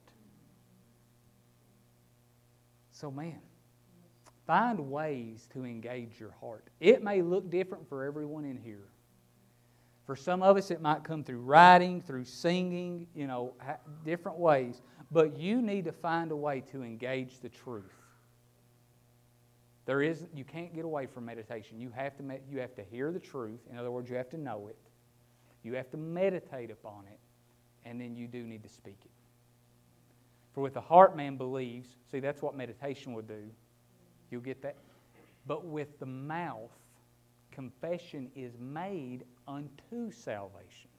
[2.92, 3.40] So, man,
[4.46, 6.68] find ways to engage your heart.
[6.80, 8.88] It may look different for everyone in here.
[10.06, 13.56] For some of us, it might come through writing, through singing, you know,
[14.06, 14.84] different ways.
[15.10, 17.97] But you need to find a way to engage the truth.
[19.88, 21.80] There is, you can't get away from meditation.
[21.80, 23.62] You have, to, you have to hear the truth.
[23.72, 24.78] In other words, you have to know it.
[25.64, 27.20] You have to meditate upon it.
[27.86, 29.12] And then you do need to speak it.
[30.54, 33.50] For with the heart man believes, see, that's what meditation would do.
[34.30, 34.76] You'll get that.
[35.46, 36.72] But with the mouth,
[37.52, 40.90] confession is made unto salvation.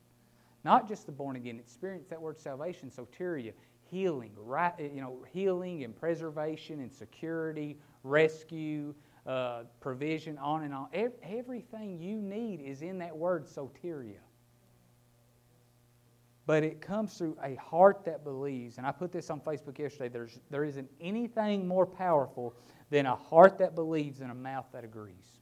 [0.64, 3.52] Not just the born again experience, that word salvation, soteria,
[3.90, 8.94] healing, right, you know, healing and preservation and security, rescue,
[9.26, 10.88] uh, provision, on and on.
[11.22, 14.20] Everything you need is in that word soteria.
[16.46, 18.78] But it comes through a heart that believes.
[18.78, 20.08] And I put this on Facebook yesterday.
[20.08, 22.54] There's, there isn't anything more powerful
[22.88, 25.38] than a heart that believes and a mouth that agrees.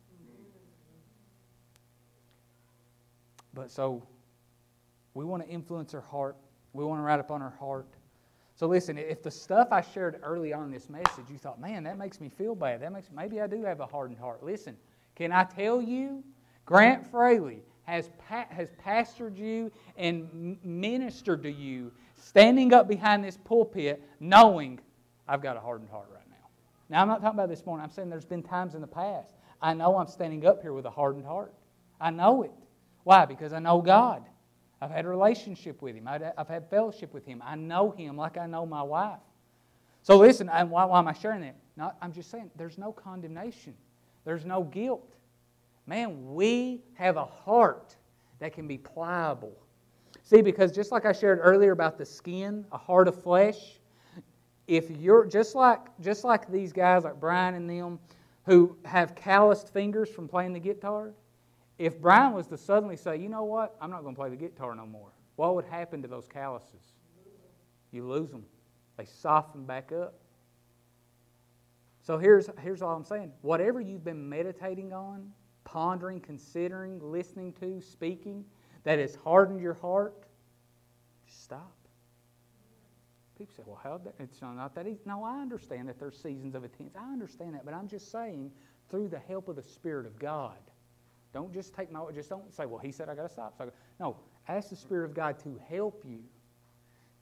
[3.55, 4.07] But so
[5.15, 6.37] we want to influence our heart.
[6.73, 7.87] We want to write upon our heart.
[8.57, 11.85] So listen, if the stuff I shared early on in this message, you thought, man,
[11.85, 12.81] that makes me feel bad.
[12.81, 14.43] That makes maybe I do have a hardened heart.
[14.43, 14.77] Listen,
[15.15, 16.25] can I tell you,
[16.65, 23.37] Grant Fraley has pa- has pastored you and ministered to you, standing up behind this
[23.37, 24.81] pulpit, knowing
[25.29, 26.49] I've got a hardened heart right now.
[26.89, 27.85] Now I'm not talking about this morning.
[27.85, 29.35] I'm saying there's been times in the past.
[29.61, 31.53] I know I'm standing up here with a hardened heart.
[32.01, 32.53] I know it.
[33.05, 33.27] Why?
[33.27, 34.25] Because I know God.
[34.81, 36.09] I've had a relationship with Him.
[36.09, 37.43] I've had fellowship with Him.
[37.45, 39.19] I know Him like I know my wife.
[40.03, 41.57] So listen, why, why am I sharing that?
[41.77, 43.75] Not, I'm just saying there's no condemnation,
[44.25, 45.15] there's no guilt.
[45.87, 47.97] Man, we have a heart
[48.39, 49.53] that can be pliable.
[50.23, 53.79] See, because just like I shared earlier about the skin, a heart of flesh,
[54.67, 57.99] if you're just like just like these guys like Brian and them
[58.45, 61.13] who have calloused fingers from playing the guitar,
[61.79, 64.37] if Brian was to suddenly say, you know what, I'm not going to play the
[64.37, 66.93] guitar no more, what would happen to those calluses?
[67.91, 68.45] You lose them.
[68.97, 70.15] They soften back up.
[72.01, 73.33] So here's, here's all I'm saying.
[73.43, 75.31] Whatever you've been meditating on,
[75.65, 78.45] pondering, considering, listening to, speaking,
[78.85, 80.15] that has hardened your heart,
[81.27, 81.75] stop.
[83.37, 84.15] People say, well, how that?
[84.19, 85.01] It's not that easy.
[85.05, 86.97] No, I understand that there's seasons of attendance.
[86.99, 88.51] I understand that, but I'm just saying,
[88.89, 90.57] through the help of the Spirit of God,
[91.37, 93.55] don't just take my just don't say, well, he said I got to stop.
[93.59, 94.17] So no,
[94.49, 96.21] ask the Spirit of God to help you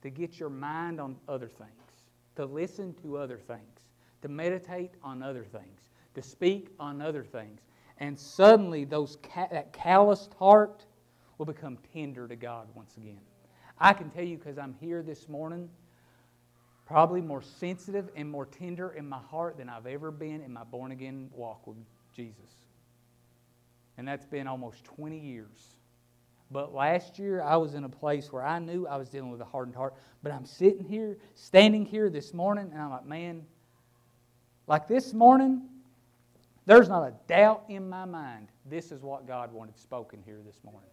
[0.01, 1.69] to get your mind on other things,
[2.37, 3.81] to listen to other things,
[4.21, 7.59] to meditate on other things, to speak on other things.
[7.97, 10.85] And suddenly those that calloused heart
[11.37, 13.19] will become tender to God once again.
[13.77, 15.69] I can tell you because I'm here this morning,
[16.85, 20.63] probably more sensitive and more tender in my heart than I've ever been in my
[20.63, 21.77] born again walk with
[22.15, 22.64] Jesus
[23.97, 25.75] and that's been almost 20 years.
[26.51, 29.41] But last year, I was in a place where I knew I was dealing with
[29.41, 29.95] a hardened heart.
[30.21, 33.43] But I'm sitting here, standing here this morning, and I'm like, man,
[34.67, 35.63] like this morning,
[36.65, 40.59] there's not a doubt in my mind this is what God wanted spoken here this
[40.63, 40.89] morning.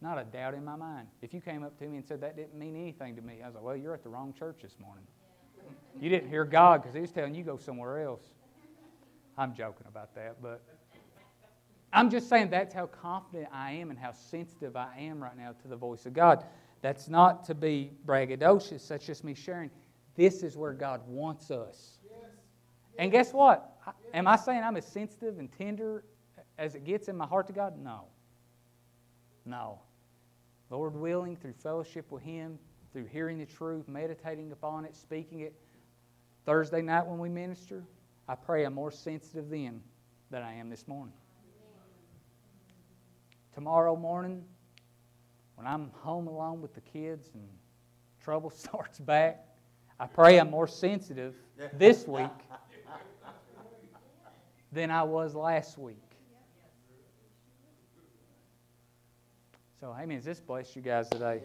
[0.00, 1.08] Not a doubt in my mind.
[1.22, 3.46] If you came up to me and said that didn't mean anything to me, I
[3.46, 5.04] was like, well, you're at the wrong church this morning.
[6.00, 8.22] You didn't hear God because He was telling you go somewhere else.
[9.36, 10.62] I'm joking about that, but.
[11.92, 15.54] I'm just saying that's how confident I am and how sensitive I am right now
[15.62, 16.44] to the voice of God.
[16.82, 19.70] That's not to be braggadocious, that's just me sharing.
[20.14, 21.98] This is where God wants us.
[22.98, 23.76] And guess what?
[24.12, 26.04] Am I saying I'm as sensitive and tender
[26.58, 27.78] as it gets in my heart to God?
[27.78, 28.06] No.
[29.46, 29.78] No.
[30.70, 32.58] Lord willing, through fellowship with Him,
[32.92, 35.54] through hearing the truth, meditating upon it, speaking it,
[36.44, 37.84] Thursday night when we minister,
[38.28, 39.80] I pray I'm more sensitive then
[40.30, 41.14] than I am this morning
[43.58, 44.44] tomorrow morning,
[45.56, 47.42] when I'm home alone with the kids and
[48.22, 49.44] trouble starts back,
[49.98, 51.34] I pray I'm more sensitive
[51.72, 52.30] this week
[54.70, 55.96] than I was last week.
[59.80, 61.40] So, hey, has this blessed you guys today?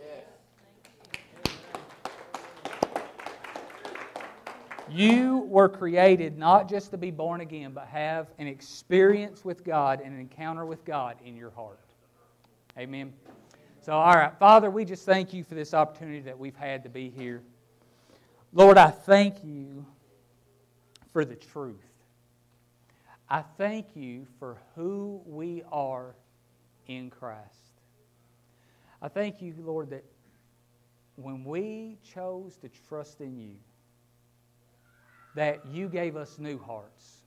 [4.88, 10.00] You were created not just to be born again, but have an experience with God
[10.00, 11.80] and an encounter with God in your heart.
[12.76, 13.14] Amen.
[13.82, 16.90] So, all right, Father, we just thank you for this opportunity that we've had to
[16.90, 17.44] be here.
[18.52, 19.86] Lord, I thank you
[21.12, 21.76] for the truth.
[23.30, 26.16] I thank you for who we are
[26.88, 27.74] in Christ.
[29.04, 30.04] I thank you, Lord, that
[31.16, 33.56] when we chose to trust in you,
[35.36, 37.22] that you gave us new hearts,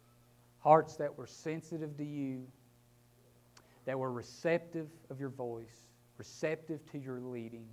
[0.58, 2.48] hearts that were sensitive to you,
[3.86, 5.88] that were receptive of your voice,
[6.18, 7.68] receptive to your leading.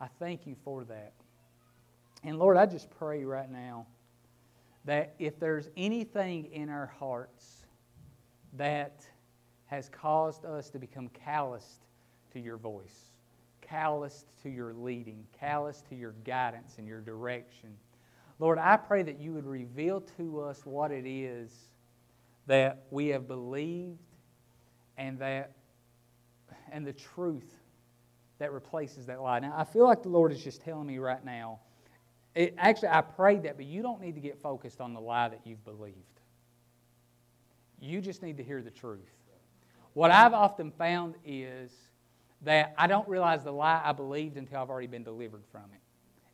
[0.00, 1.14] I thank you for that.
[2.22, 3.86] And Lord, I just pray right now
[4.84, 7.66] that if there's anything in our hearts
[8.54, 9.04] that
[9.66, 11.86] has caused us to become calloused
[12.32, 13.12] to your voice,
[13.62, 17.70] calloused to your leading, calloused to your guidance and your direction,
[18.38, 21.52] Lord, I pray that you would reveal to us what it is
[22.46, 23.98] that we have believed
[25.00, 25.52] and that
[26.70, 27.56] and the truth
[28.38, 29.40] that replaces that lie.
[29.40, 31.60] Now, I feel like the Lord is just telling me right now.
[32.34, 35.28] It, actually, I prayed that, but you don't need to get focused on the lie
[35.28, 35.96] that you've believed.
[37.80, 39.10] You just need to hear the truth.
[39.94, 41.72] What I've often found is
[42.42, 45.80] that I don't realize the lie I believed until I've already been delivered from it.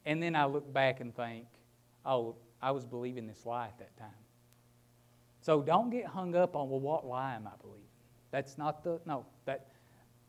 [0.05, 1.47] And then I look back and think,
[2.05, 4.11] oh, I was believing this lie at that time.
[5.41, 7.86] So don't get hung up on, well, what lie am I believing?
[8.37, 9.69] That's not the, no, that,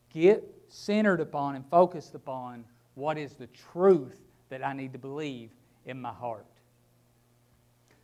[0.08, 2.64] get centered upon and focused upon
[2.94, 4.18] what is the truth
[4.48, 5.50] that I need to believe
[5.84, 6.46] in my heart.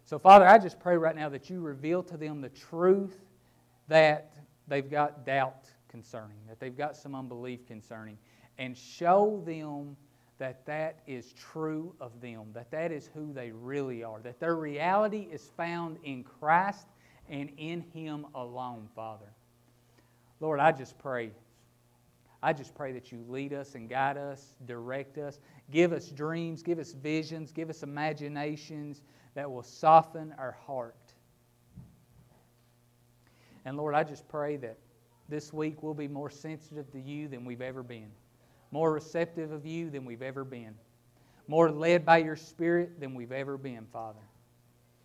[0.05, 3.19] So, Father, I just pray right now that you reveal to them the truth
[3.89, 4.35] that
[4.69, 8.19] they've got doubt concerning, that they've got some unbelief concerning,
[8.59, 9.97] and show them
[10.37, 14.57] that that is true of them, that that is who they really are, that their
[14.57, 16.89] reality is found in Christ
[17.31, 19.33] and in Him alone, Father.
[20.41, 21.33] Lord, I just pray.
[22.43, 25.39] I just pray that you lead us and guide us, direct us,
[25.71, 29.03] give us dreams, give us visions, give us imaginations
[29.35, 30.97] that will soften our heart.
[33.65, 34.79] And Lord, I just pray that
[35.29, 38.11] this week we'll be more sensitive to you than we've ever been
[38.75, 40.75] more receptive of you than we've ever been,
[41.47, 44.19] more led by your Spirit than we've ever been, Father.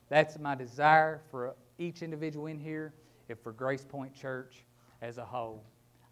[0.09, 2.95] That's my desire for each individual in here
[3.29, 4.65] and for Grace Point Church
[5.01, 5.63] as a whole.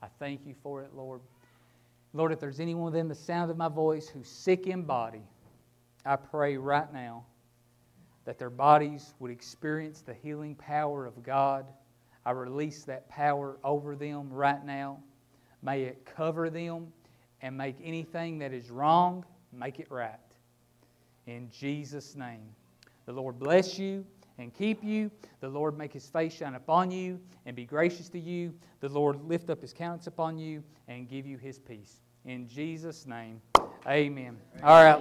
[0.02, 1.22] I thank you for it, Lord.
[2.14, 5.24] Lord, if there's anyone within the sound of my voice who's sick in body,
[6.06, 7.26] I pray right now
[8.26, 11.66] that their bodies would experience the healing power of God.
[12.26, 15.00] I release that power over them right now.
[15.62, 16.92] May it cover them
[17.42, 20.20] and make anything that is wrong, make it right.
[21.26, 22.50] In Jesus' name.
[23.06, 24.06] The Lord bless you
[24.38, 25.12] and keep you.
[25.40, 28.54] The Lord make his face shine upon you and be gracious to you.
[28.80, 32.02] The Lord lift up his countenance upon you and give you his peace.
[32.26, 33.42] In Jesus' name,
[33.88, 34.38] amen.
[34.64, 34.96] All right.